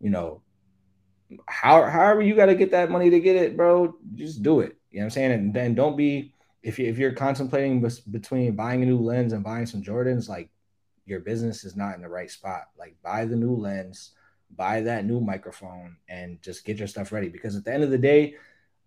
[0.00, 0.40] you know,
[1.46, 3.96] how however you got to get that money to get it, bro.
[4.14, 4.76] Just do it.
[4.90, 5.32] You know what I'm saying?
[5.32, 6.33] And then don't be
[6.64, 10.48] if you if you're contemplating between buying a new lens and buying some Jordans, like
[11.04, 12.70] your business is not in the right spot.
[12.78, 14.12] Like buy the new lens,
[14.56, 17.28] buy that new microphone, and just get your stuff ready.
[17.28, 18.36] Because at the end of the day,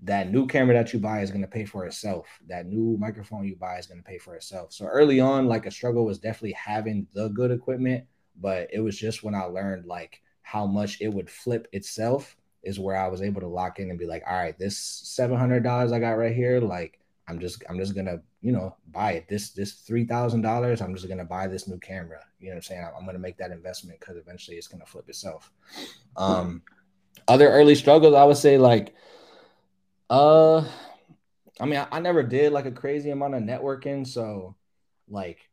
[0.02, 2.28] that new camera that you buy is going to pay for itself.
[2.48, 4.74] That new microphone you buy is going to pay for itself.
[4.74, 8.06] So early on, like a struggle was definitely having the good equipment,
[8.42, 12.80] but it was just when I learned like how much it would flip itself is
[12.80, 15.64] where I was able to lock in and be like, all right, this seven hundred
[15.64, 19.28] dollars I got right here, like I'm just I'm just gonna you know buy it.
[19.28, 20.82] This this three thousand dollars.
[20.82, 22.22] I'm just gonna buy this new camera.
[22.40, 22.90] You know what I'm saying?
[22.98, 25.52] I'm gonna make that investment because eventually it's gonna flip itself.
[26.16, 26.62] Um,
[27.28, 28.96] other early struggles, I would say like,
[30.10, 30.60] uh,
[31.60, 34.56] I mean, I, I never did like a crazy amount of networking, so
[35.10, 35.50] like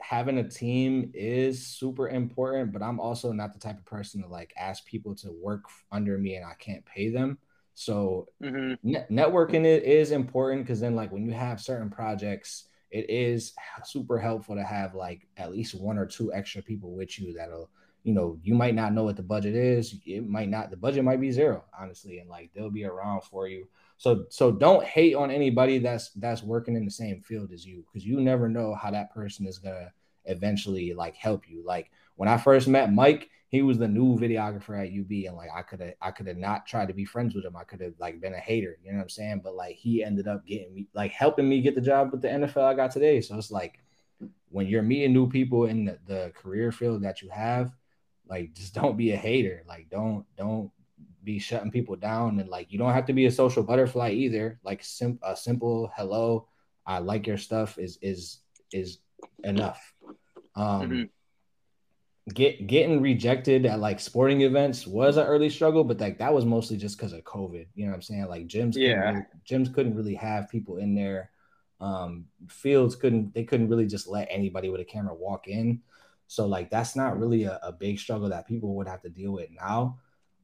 [0.00, 2.72] having a team is super important.
[2.72, 6.16] But I'm also not the type of person to like ask people to work under
[6.16, 7.38] me and I can't pay them.
[7.80, 8.74] So mm-hmm.
[8.82, 13.54] ne- networking is important because then like when you have certain projects, it is
[13.84, 17.70] super helpful to have like at least one or two extra people with you that'll
[18.02, 21.04] you know you might not know what the budget is it might not the budget
[21.04, 23.66] might be zero honestly and like they'll be around for you
[23.98, 27.84] so so don't hate on anybody that's that's working in the same field as you
[27.86, 29.92] because you never know how that person is gonna
[30.24, 31.90] eventually like help you like
[32.20, 35.62] when i first met mike he was the new videographer at UB, and like I
[35.62, 37.56] could have I could have not tried to be friends with him.
[37.56, 39.40] I could have like been a hater, you know what I'm saying?
[39.42, 42.28] But like he ended up getting me like helping me get the job with the
[42.28, 43.20] NFL I got today.
[43.20, 43.80] So it's like
[44.50, 47.74] when you're meeting new people in the, the career field that you have,
[48.28, 49.64] like just don't be a hater.
[49.66, 50.70] Like don't don't
[51.24, 54.60] be shutting people down and like you don't have to be a social butterfly either.
[54.62, 56.46] Like sim- a simple hello,
[56.86, 58.38] I like your stuff is is
[58.72, 58.98] is
[59.42, 59.92] enough.
[60.54, 61.02] Um mm-hmm
[62.34, 66.44] get getting rejected at like sporting events was an early struggle, but like that was
[66.44, 67.66] mostly just because of COVID.
[67.74, 68.26] You know what I'm saying?
[68.28, 71.30] Like gyms, yeah, couldn't really, gyms couldn't really have people in there.
[71.80, 75.82] Um, fields couldn't they couldn't really just let anybody with a camera walk in.
[76.26, 79.32] So like that's not really a, a big struggle that people would have to deal
[79.32, 79.98] with now.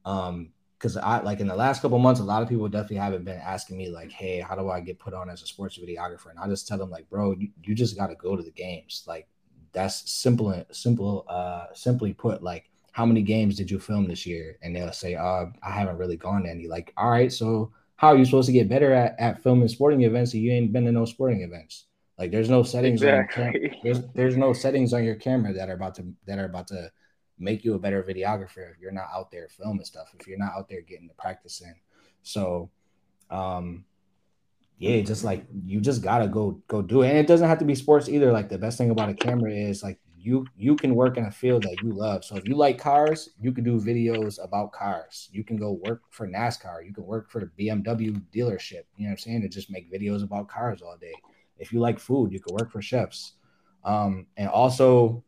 [0.05, 3.25] Um, because I like in the last couple months, a lot of people definitely haven't
[3.25, 6.29] been asking me like, "Hey, how do I get put on as a sports videographer?"
[6.29, 8.51] And I just tell them like, "Bro, you, you just got to go to the
[8.51, 9.03] games.
[9.07, 9.27] Like,
[9.77, 14.57] that's simple simple uh simply put like how many games did you film this year?
[14.63, 16.67] And they'll say uh i haven't really gone to any.
[16.67, 20.03] Like all right so how are you supposed to get better at, at filming sporting
[20.03, 21.85] events if you ain't been to no sporting events?
[22.17, 23.43] Like there's no settings exactly.
[23.43, 26.45] on your there's, there's no settings on your camera that are about to that are
[26.45, 26.91] about to
[27.37, 30.53] make you a better videographer if you're not out there filming stuff if you're not
[30.57, 31.75] out there getting the practice in.
[32.23, 32.71] So
[33.29, 33.85] um
[34.79, 37.09] yeah, just like you just gotta go go do it.
[37.09, 38.31] And it doesn't have to be sports either.
[38.31, 41.31] Like the best thing about a camera is like you you can work in a
[41.31, 42.23] field that you love.
[42.23, 45.29] So if you like cars, you can do videos about cars.
[45.31, 46.85] You can go work for NASCAR.
[46.85, 48.83] You can work for the BMW dealership.
[48.97, 49.41] You know what I'm saying?
[49.41, 51.13] To just make videos about cars all day.
[51.57, 53.33] If you like food, you can work for chefs.
[53.83, 55.23] Um, and also,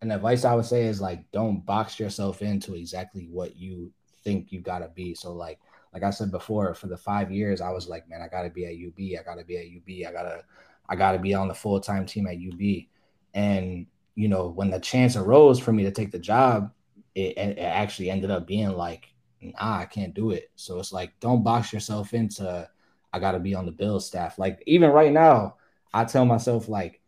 [0.00, 3.92] an advice I would say is like don't box yourself into exactly what you
[4.24, 5.14] think you gotta be.
[5.14, 5.58] So like
[5.96, 8.66] like I said before, for the five years, I was like, man, I gotta be
[8.66, 9.18] at UB.
[9.18, 10.06] I gotta be at UB.
[10.06, 10.44] I gotta,
[10.90, 12.84] I gotta be on the full time team at UB.
[13.32, 16.70] And you know, when the chance arose for me to take the job,
[17.14, 19.08] it, it actually ended up being like,
[19.40, 20.50] nah, I can't do it.
[20.54, 22.68] So it's like, don't box yourself into,
[23.14, 24.38] I got to be on the Bill staff.
[24.38, 25.56] Like, even right now,
[25.94, 27.00] I tell myself, like,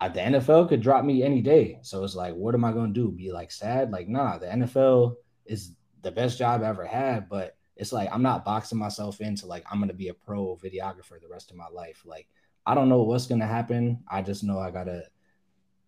[0.00, 1.80] uh, the NFL could drop me any day.
[1.82, 3.10] So it's like, what am I to do?
[3.10, 3.90] Be like sad?
[3.90, 5.16] Like, nah, the NFL
[5.46, 5.72] is
[6.02, 7.28] the best job I ever had.
[7.28, 11.20] But it's like, I'm not boxing myself into like, I'm to be a pro videographer
[11.20, 12.02] the rest of my life.
[12.06, 12.26] Like,
[12.64, 14.02] I don't know what's to happen.
[14.10, 15.02] I just know I got to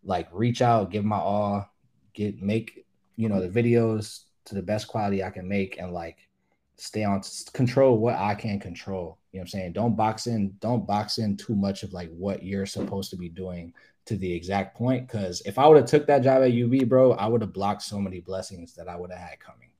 [0.05, 1.69] like reach out, give my all,
[2.13, 2.85] get, make,
[3.17, 6.29] you know, the videos to the best quality I can make and like
[6.77, 7.23] stay on
[7.53, 9.19] control what I can control.
[9.33, 9.73] You know what I'm saying?
[9.73, 13.29] Don't box in, don't box in too much of like what you're supposed to be
[13.29, 13.73] doing
[14.05, 15.09] to the exact point.
[15.09, 17.83] Cause if I would have took that job at UB, bro, I would have blocked
[17.83, 19.71] so many blessings that I would have had coming.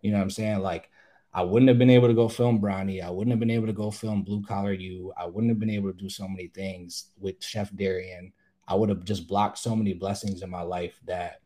[0.00, 0.58] You know what I'm saying?
[0.60, 0.90] Like
[1.34, 3.02] I wouldn't have been able to go film Bronny.
[3.02, 5.12] I wouldn't have been able to go film Blue Collar You.
[5.16, 8.32] I wouldn't have been able to do so many things with Chef Darian.
[8.68, 11.40] I would have just blocked so many blessings in my life that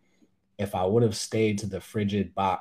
[0.59, 2.59] if I would have stayed to the frigid bo-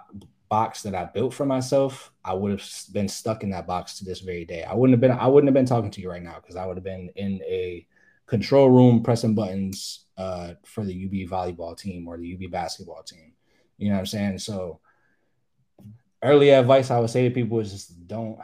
[0.50, 4.06] box that I built for myself, I would have been stuck in that box to
[4.06, 4.64] this very day.
[4.64, 6.66] I wouldn't have been I wouldn't have been talking to you right now because I
[6.66, 7.88] would have been in a
[8.28, 13.34] control room pressing buttons uh, for the UB volleyball team or the UB basketball team.
[13.78, 14.40] You know what I'm saying?
[14.40, 14.80] So
[16.26, 18.40] early advice I would say to people is just don't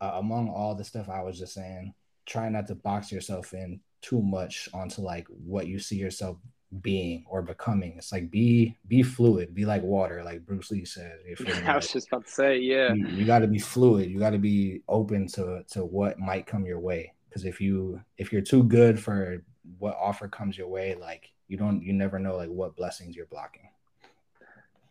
[0.00, 1.94] uh, among all the stuff I was just saying,
[2.26, 6.38] try not to box yourself in too much onto like what you see yourself
[6.80, 7.94] being or becoming.
[7.96, 11.18] It's like be be fluid, be like water, like Bruce Lee said.
[11.66, 12.92] I was just about to say, yeah.
[12.92, 14.10] You, you got to be fluid.
[14.10, 17.12] You got to be open to to what might come your way.
[17.28, 19.44] Because if you if you're too good for
[19.78, 23.26] what offer comes your way, like you don't you never know like what blessings you're
[23.26, 23.68] blocking.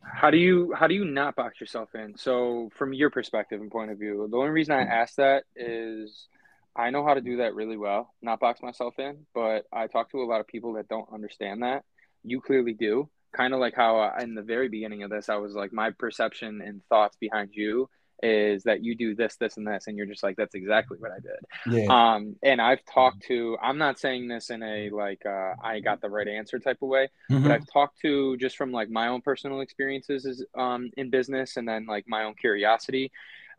[0.03, 2.17] How do you how do you not box yourself in?
[2.17, 6.27] So from your perspective and point of view, the only reason I ask that is
[6.75, 10.11] I know how to do that really well, not box myself in, but I talk
[10.11, 11.83] to a lot of people that don't understand that.
[12.23, 13.09] You clearly do.
[13.33, 15.91] Kind of like how uh, in the very beginning of this, I was like, my
[15.91, 17.89] perception and thoughts behind you
[18.23, 21.11] is that you do this, this, and this, and you're just like, that's exactly what
[21.11, 21.79] I did.
[21.79, 21.87] Yeah.
[21.89, 26.01] Um, and I've talked to, I'm not saying this in a like, uh, I got
[26.01, 27.43] the right answer type of way, mm-hmm.
[27.43, 31.57] but I've talked to just from like my own personal experiences is, um, in business
[31.57, 33.11] and then like my own curiosity.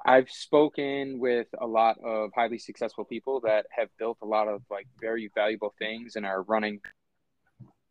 [0.04, 4.62] I've spoken with a lot of highly successful people that have built a lot of
[4.70, 6.80] like very valuable things and are running.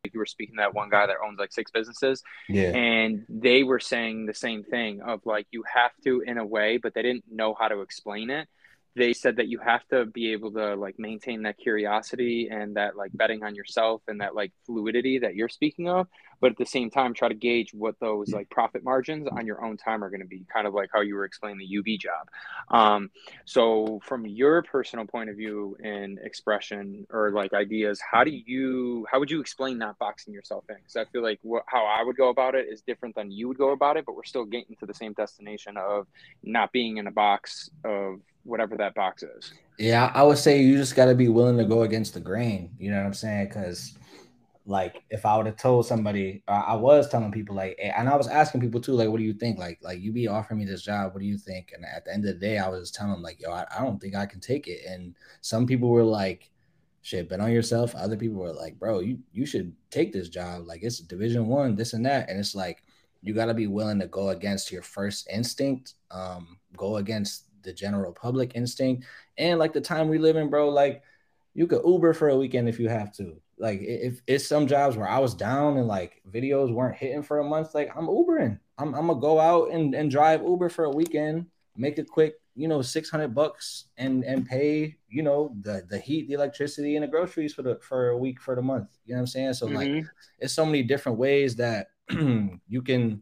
[0.03, 3.79] You were speaking that one guy that owns like six businesses, yeah, and they were
[3.79, 7.25] saying the same thing of like you have to in a way, but they didn't
[7.31, 8.47] know how to explain it.
[8.95, 12.97] They said that you have to be able to like maintain that curiosity and that
[12.97, 16.07] like betting on yourself and that like fluidity that you're speaking of
[16.41, 19.63] but at the same time try to gauge what those like profit margins on your
[19.63, 21.99] own time are going to be kind of like how you were explaining the UB
[21.99, 22.27] job
[22.71, 23.09] um,
[23.45, 29.05] so from your personal point of view and expression or like ideas how do you
[29.09, 32.03] how would you explain not boxing yourself in because i feel like what, how i
[32.03, 34.45] would go about it is different than you would go about it but we're still
[34.45, 36.07] getting to the same destination of
[36.43, 39.53] not being in a box of whatever that box is.
[39.77, 42.71] Yeah, I would say you just got to be willing to go against the grain.
[42.79, 43.47] You know what I'm saying?
[43.47, 43.93] Because,
[44.65, 48.27] like, if I would have told somebody, I was telling people, like, and I was
[48.27, 49.57] asking people too, like, what do you think?
[49.57, 51.71] Like, like you be offering me this job, what do you think?
[51.73, 53.83] And at the end of the day, I was telling them, like, yo, I, I
[53.83, 54.85] don't think I can take it.
[54.87, 56.49] And some people were like,
[57.01, 57.95] shit, bet on yourself.
[57.95, 60.67] Other people were like, bro, you you should take this job.
[60.67, 62.29] Like, it's Division One, this and that.
[62.29, 62.83] And it's like
[63.23, 67.73] you got to be willing to go against your first instinct, um, go against the
[67.73, 69.05] general public instinct
[69.37, 70.69] and like the time we live in, bro.
[70.69, 71.03] Like
[71.53, 73.39] you could Uber for a weekend if you have to.
[73.61, 77.37] Like if it's some jobs where I was down and like videos weren't hitting for
[77.37, 78.59] a month, like I'm Ubering.
[78.79, 81.45] I'm, I'm gonna go out and, and drive Uber for a weekend,
[81.77, 86.27] make a quick, you know, 600 bucks and and pay, you know, the the heat,
[86.27, 88.89] the electricity, and the groceries for the for a week for the month.
[89.05, 89.53] You know what I'm saying?
[89.53, 89.75] So mm-hmm.
[89.75, 90.05] like
[90.39, 93.21] it's so many different ways that you can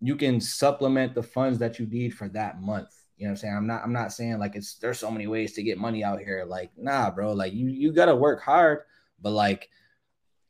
[0.00, 3.36] you can supplement the funds that you need for that month you know what I'm
[3.38, 3.56] saying?
[3.56, 6.20] I'm not I'm not saying like it's there's so many ways to get money out
[6.20, 6.44] here.
[6.46, 7.32] Like, nah, bro.
[7.32, 8.80] Like you you gotta work hard,
[9.20, 9.68] but like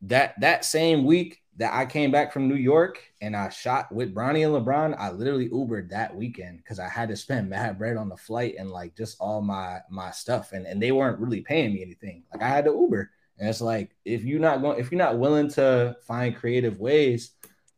[0.02, 4.14] that that same week that I came back from New York and I shot with
[4.14, 7.96] Bronny and LeBron, I literally Ubered that weekend because I had to spend mad bread
[7.96, 10.52] on the flight and like just all my my stuff.
[10.52, 12.24] And and they weren't really paying me anything.
[12.32, 13.10] Like I had to Uber.
[13.38, 17.32] And it's like if you're not going if you're not willing to find creative ways,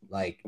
[0.09, 0.45] like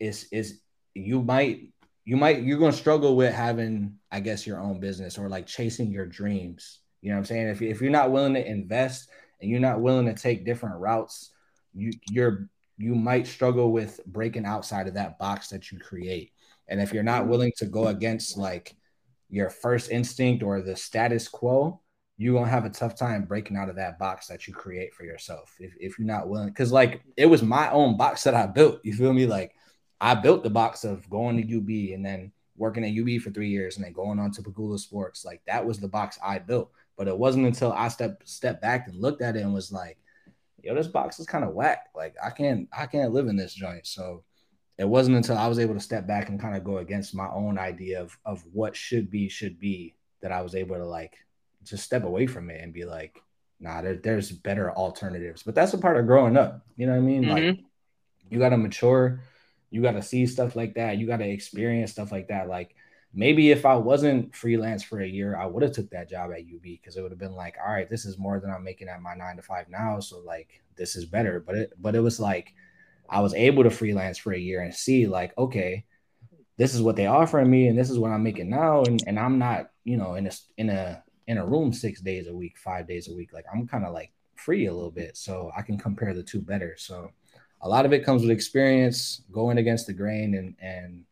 [0.00, 0.60] it's is
[0.94, 1.72] you might
[2.04, 5.90] you might you're to struggle with having i guess your own business or like chasing
[5.90, 9.08] your dreams you know what i'm saying if, if you're not willing to invest
[9.42, 11.32] and you're not willing to take different routes
[11.74, 16.32] you you're you might struggle with breaking outside of that box that you create.
[16.68, 18.74] And if you're not willing to go against like
[19.28, 21.80] your first instinct or the status quo
[22.18, 25.04] you're gonna have a tough time breaking out of that box that you create for
[25.04, 26.48] yourself if, if you're not willing.
[26.48, 29.26] Because like it was my own box that i built you feel me?
[29.26, 29.54] Like
[30.00, 33.48] i built the box of going to ub and then working at ub for three
[33.48, 35.24] years and then going on to Pegula sports.
[35.24, 38.86] Like that was the box i built but it wasn't until i stepped stepped back
[38.86, 39.98] and looked at it and was like
[40.62, 43.54] yo this box is kind of whack like i can't i can't live in this
[43.54, 44.22] joint so
[44.78, 47.28] it wasn't until i was able to step back and kind of go against my
[47.30, 51.18] own idea of of what should be should be that i was able to like
[51.64, 53.20] just step away from it and be like,
[53.60, 55.42] nah, there, there's better alternatives.
[55.42, 56.64] But that's a part of growing up.
[56.76, 57.24] You know what I mean?
[57.24, 57.46] Mm-hmm.
[57.48, 57.58] Like
[58.30, 59.20] you gotta mature,
[59.70, 62.48] you gotta see stuff like that, you gotta experience stuff like that.
[62.48, 62.74] Like
[63.14, 66.40] maybe if I wasn't freelance for a year, I would have took that job at
[66.40, 68.88] UB because it would have been like, all right, this is more than I'm making
[68.88, 70.00] at my nine to five now.
[70.00, 71.40] So like this is better.
[71.40, 72.54] But it but it was like
[73.08, 75.84] I was able to freelance for a year and see like, okay,
[76.56, 78.82] this is what they offering me and this is what I'm making now.
[78.82, 82.28] And and I'm not, you know, in a in a in a room six days
[82.28, 83.32] a week, five days a week.
[83.32, 86.40] Like I'm kind of like free a little bit, so I can compare the two
[86.40, 86.74] better.
[86.78, 87.10] So
[87.60, 91.04] a lot of it comes with experience, going against the grain, and and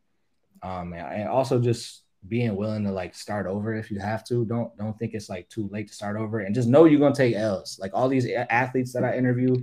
[0.62, 4.44] um and also just being willing to like start over if you have to.
[4.44, 7.14] Don't don't think it's like too late to start over, and just know you're gonna
[7.14, 7.78] take L's.
[7.80, 9.54] Like all these athletes that I interview,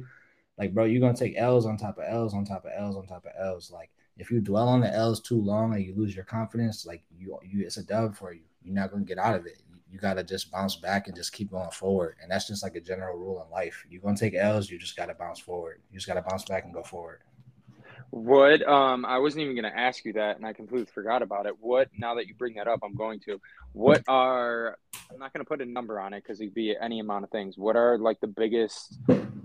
[0.57, 3.05] like bro, you're gonna take L's on top of L's on top of L's on
[3.07, 3.71] top of L's.
[3.71, 7.03] Like if you dwell on the L's too long and you lose your confidence, like
[7.15, 8.41] you you it's a dub for you.
[8.63, 11.33] You're not gonna get out of it you got to just bounce back and just
[11.33, 12.17] keep going forward.
[12.21, 13.85] And that's just like a general rule in life.
[13.89, 15.81] You're to take L's, you just got to bounce forward.
[15.91, 17.21] You just got to bounce back and go forward.
[18.09, 21.45] What um I wasn't even going to ask you that and I completely forgot about
[21.45, 21.55] it.
[21.59, 23.39] What now that you bring that up, I'm going to.
[23.73, 24.77] What are
[25.11, 27.31] I'm not going to put a number on it cuz it'd be any amount of
[27.31, 27.57] things.
[27.57, 28.99] What are like the biggest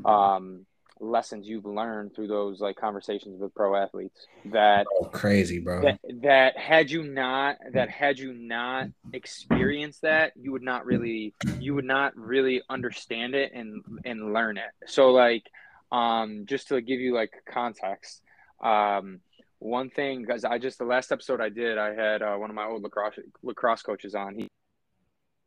[0.04, 0.66] um
[1.02, 5.98] lessons you've learned through those like conversations with pro athletes that oh, crazy bro that,
[6.22, 11.74] that had you not that had you not experienced that you would not really you
[11.74, 15.42] would not really understand it and and learn it so like
[15.90, 18.22] um just to give you like context
[18.62, 19.20] um
[19.58, 22.56] one thing because i just the last episode i did i had uh, one of
[22.56, 24.34] my old lacrosse lacrosse coaches on.
[24.34, 24.48] He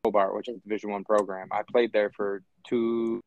[0.06, 1.48] Hobart, which is a division one program.
[1.52, 3.22] I played there for two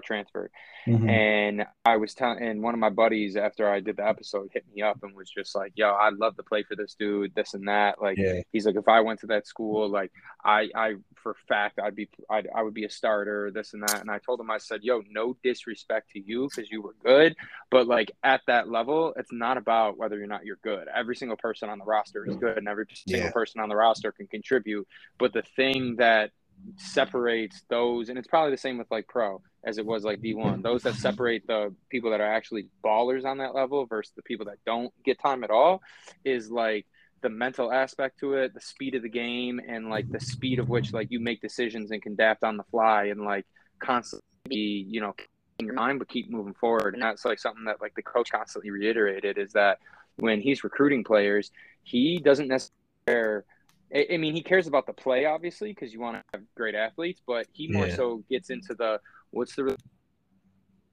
[0.00, 0.50] transfer.
[0.86, 1.08] Mm-hmm.
[1.08, 4.64] And I was telling, and one of my buddies after I did the episode hit
[4.74, 7.54] me up and was just like, "Yo, I'd love to play for this dude, this
[7.54, 8.40] and that." Like, yeah.
[8.52, 10.10] he's like, if I went to that school, like,
[10.44, 14.00] I, I for fact, I'd be, I'd, I would be a starter, this and that.
[14.00, 17.36] And I told him, I said, "Yo, no disrespect to you because you were good,
[17.70, 20.88] but like at that level, it's not about whether or not you're good.
[20.94, 23.32] Every single person on the roster is good, and every single yeah.
[23.32, 24.88] person on the roster can contribute.
[25.18, 26.30] But the thing that
[26.76, 30.62] separates those, and it's probably the same with like pro as it was like D1.
[30.62, 34.46] Those that separate the people that are actually ballers on that level versus the people
[34.46, 35.82] that don't get time at all
[36.24, 36.86] is like
[37.22, 40.68] the mental aspect to it, the speed of the game, and like the speed of
[40.68, 43.46] which like you make decisions and can adapt on the fly and like
[43.78, 45.14] constantly, be, you know,
[45.58, 46.94] in your mind, but keep moving forward.
[46.94, 49.78] And that's like something that like the coach constantly reiterated is that
[50.16, 51.50] when he's recruiting players,
[51.82, 53.44] he doesn't necessarily
[53.92, 57.20] I mean, he cares about the play, obviously, because you want to have great athletes,
[57.26, 57.96] but he more yeah.
[57.96, 59.00] so gets into the
[59.30, 59.76] what's the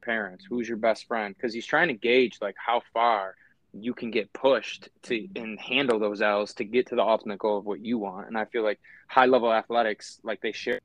[0.04, 3.36] parents, who's your best friend, because he's trying to gauge like how far
[3.74, 7.58] you can get pushed to and handle those L's to get to the ultimate goal
[7.58, 8.28] of what you want.
[8.28, 8.80] And I feel like
[9.10, 10.80] high level athletics, like they share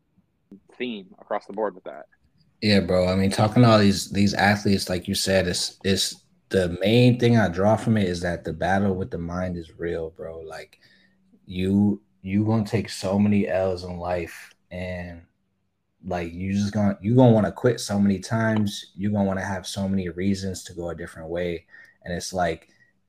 [0.77, 2.07] theme across the board with that.
[2.61, 3.09] Yeah, bro.
[3.09, 7.19] I mean, talking to all these these athletes, like you said, it's it's the main
[7.19, 10.41] thing I draw from it is that the battle with the mind is real, bro.
[10.41, 10.79] Like
[11.47, 15.23] you you gonna take so many L's in life and
[16.05, 19.39] like you just gonna you gonna want to quit so many times you're gonna want
[19.39, 21.67] to have so many reasons to go a different way.
[22.05, 22.69] And it's like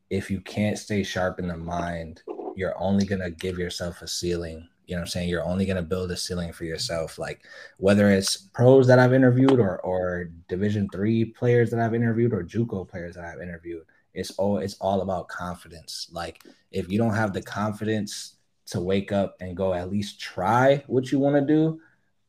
[0.09, 2.21] if you can't stay sharp in the mind
[2.55, 4.67] you're only gonna give yourself a ceiling.
[4.85, 5.29] You know what i'm saying?
[5.29, 7.17] You're only gonna build a ceiling for yourself.
[7.17, 7.41] Like
[7.77, 12.43] whether it's pros that i've interviewed or or division three players that i've interviewed or
[12.43, 16.07] juco players that i've interviewed it's all it's all about confidence.
[16.11, 18.35] Like if you don't have the confidence
[18.67, 21.81] to wake up and go at least try what you want to do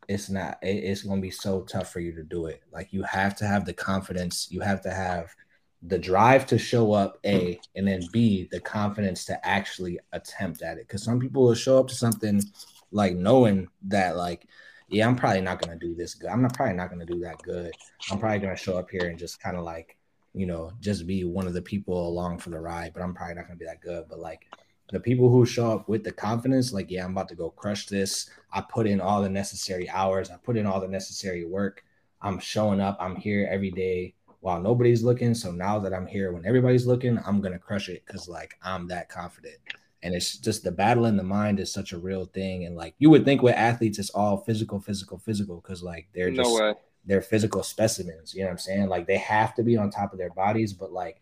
[0.08, 2.62] it's not it's going to be so tough for you to do it.
[2.72, 5.34] Like you have to have the confidence you have to have
[5.82, 10.78] the drive to show up a and then b the confidence to actually attempt at
[10.78, 10.86] it.
[10.86, 12.42] Because some people will show up to something
[12.90, 14.46] like knowing that like
[14.88, 16.30] yeah i'm probably not going to do this good.
[16.30, 17.72] I'm not probably not going to do that good.
[18.10, 19.96] I'm probably going to show up here and just kind of like
[20.34, 23.36] you know just be one of the people along for the ride but i'm probably
[23.36, 24.04] not going to be that good.
[24.08, 24.46] But like
[24.92, 27.86] the people who show up with the confidence, like, yeah, I'm about to go crush
[27.86, 28.28] this.
[28.52, 31.84] I put in all the necessary hours, I put in all the necessary work.
[32.22, 35.34] I'm showing up, I'm here every day while nobody's looking.
[35.34, 38.88] So now that I'm here when everybody's looking, I'm gonna crush it because like I'm
[38.88, 39.56] that confident.
[40.02, 42.94] and it's just the battle in the mind is such a real thing and like
[42.98, 46.74] you would think with athletes it's all physical physical physical because like they're just no
[47.06, 50.12] they're physical specimens you know what i'm saying like they have to be on top
[50.12, 51.20] of their bodies but like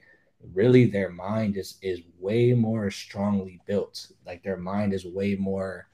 [0.53, 5.87] really their mind is is way more strongly built like their mind is way more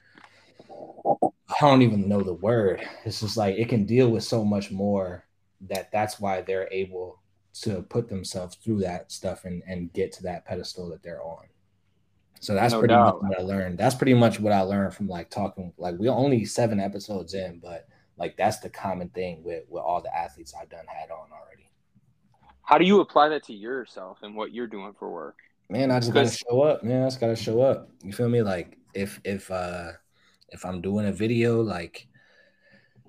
[0.70, 4.70] i don't even know the word it's just like it can deal with so much
[4.70, 5.24] more
[5.60, 7.20] that that's why they're able
[7.52, 11.44] to put themselves through that stuff and and get to that pedestal that they're on
[12.40, 13.22] so that's no pretty doubt.
[13.22, 13.78] much what I learned.
[13.78, 15.72] That's pretty much what I learned from like talking.
[15.76, 20.00] Like we're only seven episodes in, but like that's the common thing with with all
[20.00, 21.67] the athletes I've done had on already.
[22.68, 25.38] How do you apply that to yourself and what you're doing for work?
[25.70, 26.84] Man, I just gotta show up.
[26.84, 27.88] Man, I just gotta show up.
[28.02, 28.42] You feel me?
[28.42, 29.92] Like if if uh
[30.50, 32.08] if I'm doing a video, like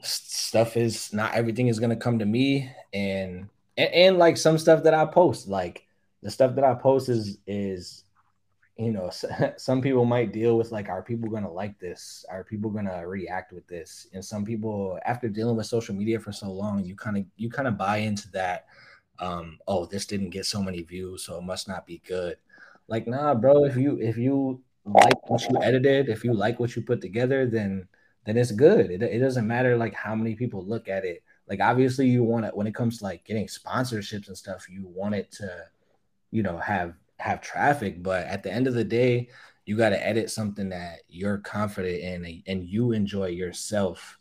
[0.01, 4.83] stuff is not everything is gonna come to me, and and, and like some stuff
[4.83, 5.85] that I post, like
[6.23, 8.05] the stuff that I post is is
[8.77, 9.09] you know
[9.57, 13.51] some people might deal with like are people to like this are people to react
[13.51, 17.17] with this and some people after dealing with social media for so long you kind
[17.17, 18.67] of you kind of buy into that
[19.19, 22.37] um oh this didn't get so many views so it must not be good.
[22.87, 26.75] Like nah bro if you if you like what you edited if you like what
[26.75, 27.87] you put together then
[28.25, 28.91] then it's good.
[28.91, 31.23] It, it doesn't matter like how many people look at it.
[31.47, 34.87] Like obviously you want it when it comes to like getting sponsorships and stuff you
[34.87, 35.49] want it to
[36.31, 39.29] you know have have traffic, but at the end of the day,
[39.65, 44.17] you got to edit something that you're confident in and you enjoy yourself.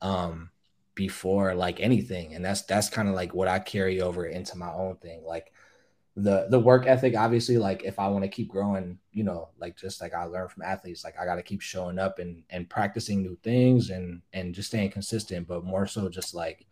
[0.00, 0.50] Um
[0.94, 4.70] before like anything and that's that's kind of like what I carry over into my
[4.70, 5.52] own thing like
[6.14, 9.76] the the work ethic obviously like if I want to keep growing you know like
[9.76, 12.68] just like I learned from athletes like I got to keep showing up and and
[12.68, 16.66] practicing new things and and just staying consistent but more so just like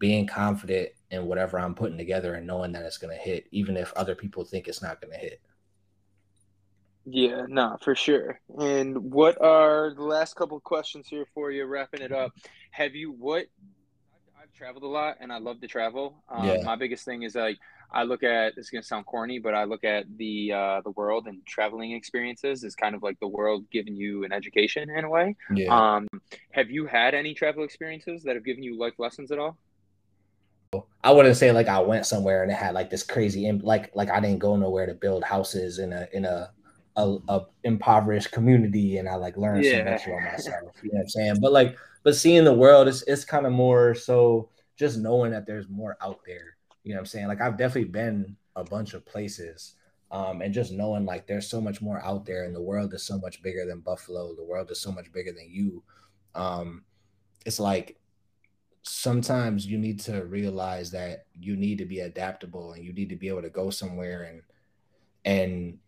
[0.00, 3.76] being confident in whatever I'm putting together and knowing that it's going to hit, even
[3.76, 5.40] if other people think it's not going to hit.
[7.12, 8.40] Yeah, no, for sure.
[8.58, 12.32] And what are the last couple of questions here for you, wrapping it up?
[12.70, 13.46] Have you what?
[14.40, 16.22] I've traveled a lot, and I love to travel.
[16.28, 16.62] Um, yeah.
[16.62, 17.58] My biggest thing is like
[17.92, 20.90] I look at this is gonna sound corny, but I look at the uh, the
[20.90, 25.04] world and traveling experiences is kind of like the world giving you an education in
[25.04, 25.36] a way.
[25.54, 25.96] Yeah.
[25.96, 26.08] Um,
[26.52, 29.58] have you had any travel experiences that have given you life lessons at all?
[31.02, 34.10] I wouldn't say like I went somewhere and it had like this crazy like like
[34.10, 36.52] I didn't go nowhere to build houses in a in a
[37.00, 39.84] a, a impoverished community and I like learned yeah.
[39.84, 40.72] so much about myself.
[40.82, 41.36] You know what I'm saying?
[41.40, 45.46] But like but seeing the world is it's kind of more so just knowing that
[45.46, 46.56] there's more out there.
[46.82, 47.28] You know what I'm saying?
[47.28, 49.74] Like I've definitely been a bunch of places.
[50.12, 53.04] Um, and just knowing like there's so much more out there and the world is
[53.04, 55.84] so much bigger than Buffalo, the world is so much bigger than you.
[56.34, 56.82] Um,
[57.46, 58.00] it's like
[58.82, 63.16] sometimes you need to realize that you need to be adaptable and you need to
[63.16, 64.42] be able to go somewhere and
[65.24, 65.78] and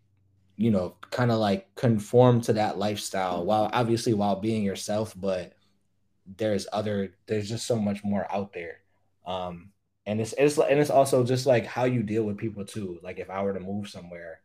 [0.57, 5.55] you know kind of like conform to that lifestyle while obviously while being yourself but
[6.37, 8.79] there's other there's just so much more out there
[9.27, 9.71] um
[10.07, 13.19] and it's it's and it's also just like how you deal with people too like
[13.19, 14.41] if i were to move somewhere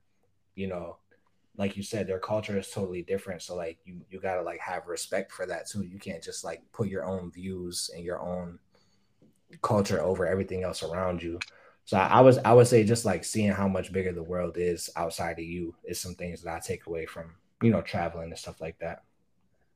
[0.56, 0.98] you know
[1.58, 3.42] like you said, their culture is totally different.
[3.42, 5.84] So like you you gotta like have respect for that too.
[5.84, 8.60] You can't just like put your own views and your own
[9.62, 11.40] culture over everything else around you.
[11.88, 14.58] So I, I was I would say just like seeing how much bigger the world
[14.58, 18.30] is outside of you is some things that I take away from you know traveling
[18.30, 19.04] and stuff like that.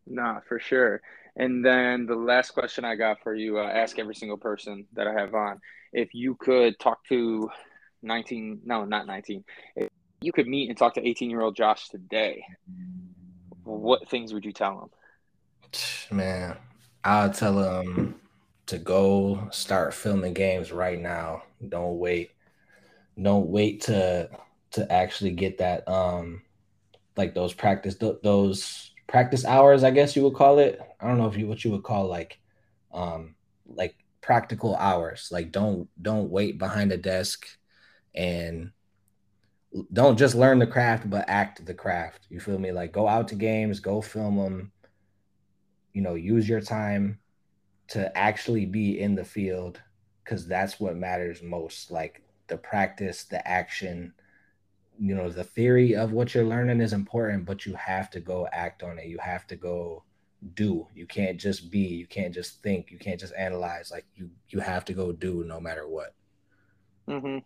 [0.05, 1.01] Nah, for sure.
[1.37, 5.07] And then the last question I got for you, uh, ask every single person that
[5.07, 5.61] I have on,
[5.93, 7.49] if you could talk to
[8.03, 9.45] 19, no, not 19,
[9.77, 9.87] if
[10.19, 12.43] you could meet and talk to 18 year old Josh today,
[13.63, 14.89] what things would you tell him?
[16.17, 16.57] Man,
[17.05, 18.19] I'll tell him
[18.65, 21.43] to go start filming games right now.
[21.67, 22.31] Don't wait.
[23.21, 24.29] Don't wait to
[24.71, 26.41] to actually get that um
[27.17, 30.79] like those practice th- those practice hours, I guess you would call it.
[30.99, 32.39] I don't know if you what you would call like
[32.93, 33.35] um
[33.65, 35.29] like practical hours.
[35.31, 37.45] Like don't don't wait behind a desk
[38.15, 38.71] and
[39.93, 42.27] don't just learn the craft, but act the craft.
[42.29, 42.71] You feel me?
[42.71, 44.71] Like go out to games, go film them.
[45.93, 47.19] You know, use your time
[47.89, 49.81] to actually be in the field
[50.23, 51.91] because that's what matters most.
[51.91, 54.13] Like the practice, the action,
[54.99, 58.47] you know, the theory of what you're learning is important, but you have to go
[58.51, 59.07] act on it.
[59.07, 60.03] You have to go
[60.53, 60.87] do.
[60.93, 63.91] You can't just be, you can't just think, you can't just analyze.
[63.91, 66.13] Like you you have to go do no matter what.
[67.07, 67.39] Mm-hmm.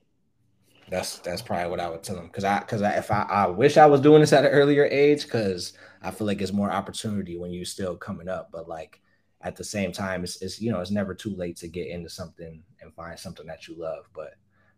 [0.89, 3.47] That's that's probably what I would tell them because I because I, if I, I
[3.47, 6.71] wish I was doing this at an earlier age because I feel like it's more
[6.71, 9.01] opportunity when you're still coming up, but like
[9.45, 12.09] at the same time, it's, it's you know it's never too late to get into
[12.09, 14.09] something and find something that you love.
[14.13, 14.33] But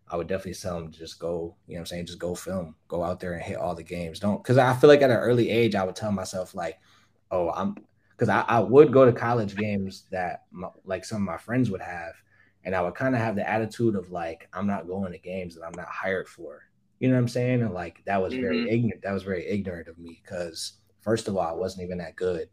[0.10, 2.76] I would definitely tell them to just go, you know I'm saying, just go film,
[2.89, 4.19] go out there and hit all the games.
[4.19, 6.77] Don't because I feel like at an early age, I would tell myself, like,
[7.31, 7.77] oh, I'm
[8.11, 11.72] because I, I would go to college games that my, like some of my friends
[11.72, 12.14] would have,
[12.65, 15.56] and I would kind of have the attitude of like, I'm not going to games
[15.56, 16.64] that I'm not hired for.
[16.99, 17.61] You know what I'm saying?
[17.61, 18.41] And like that was mm-hmm.
[18.41, 19.02] very ignorant.
[19.03, 22.49] That was very ignorant of me because first of all, I wasn't even that good.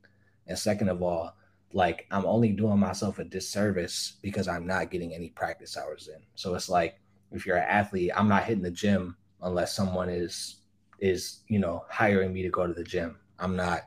[0.46, 1.34] And second of all,
[1.74, 6.22] like I'm only doing myself a disservice because I'm not getting any practice hours in.
[6.36, 7.00] So it's like
[7.32, 10.60] if you're an athlete, I'm not hitting the gym unless someone is
[11.00, 13.18] is you know hiring me to go to the gym.
[13.40, 13.82] I'm not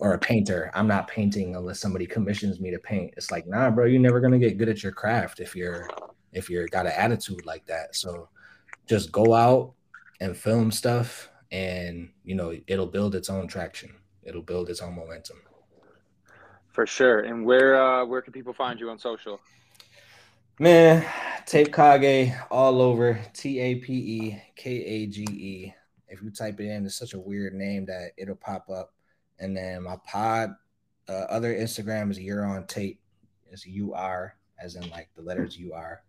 [0.00, 0.72] or a painter.
[0.74, 3.14] I'm not painting unless somebody commissions me to paint.
[3.16, 5.88] It's like, nah, bro, you're never gonna get good at your craft if you're
[6.32, 7.94] if you're got an attitude like that.
[7.94, 8.28] So
[8.88, 9.74] just go out
[10.20, 13.94] and film stuff and you know it'll build its own traction.
[14.24, 15.36] It'll build its own momentum.
[16.72, 17.20] For sure.
[17.20, 19.40] And where uh where can people find you on social?
[20.58, 21.04] Man,
[21.46, 23.20] Tape Kage all over.
[23.34, 25.74] T A P E K A G E.
[26.08, 28.92] If you type it in, it's such a weird name that it'll pop up.
[29.38, 30.50] And then my pod,
[31.08, 33.00] uh, other Instagram is You're on Tape.
[33.50, 36.02] It's U R, as in like the letters U R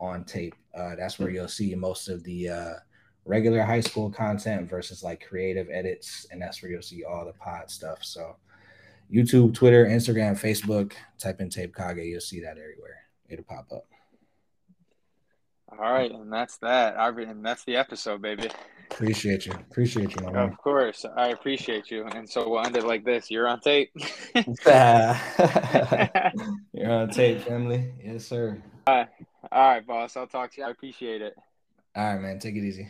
[0.00, 0.54] on tape.
[0.74, 2.74] Uh, that's where you'll see most of the uh,
[3.24, 6.26] regular high school content versus like creative edits.
[6.30, 8.02] And that's where you'll see all the pod stuff.
[8.02, 8.36] So,
[9.12, 13.04] YouTube, Twitter, Instagram, Facebook, type in Tape Kage, you'll see that everywhere.
[13.28, 13.86] It'll pop up.
[15.70, 16.96] All right, and that's that.
[16.96, 18.48] And that's the episode, baby.
[18.90, 19.52] Appreciate you.
[19.52, 20.48] Appreciate you, my man.
[20.48, 21.04] Of course.
[21.16, 22.04] I appreciate you.
[22.06, 23.30] And so we'll end it like this.
[23.30, 23.90] You're on tape.
[24.34, 24.46] You're
[26.90, 27.92] on tape, family.
[28.02, 28.62] Yes, sir.
[28.86, 29.08] All right.
[29.52, 30.16] All right, boss.
[30.16, 30.66] I'll talk to you.
[30.66, 31.34] I appreciate it.
[31.94, 32.38] All right, man.
[32.38, 32.88] Take it easy.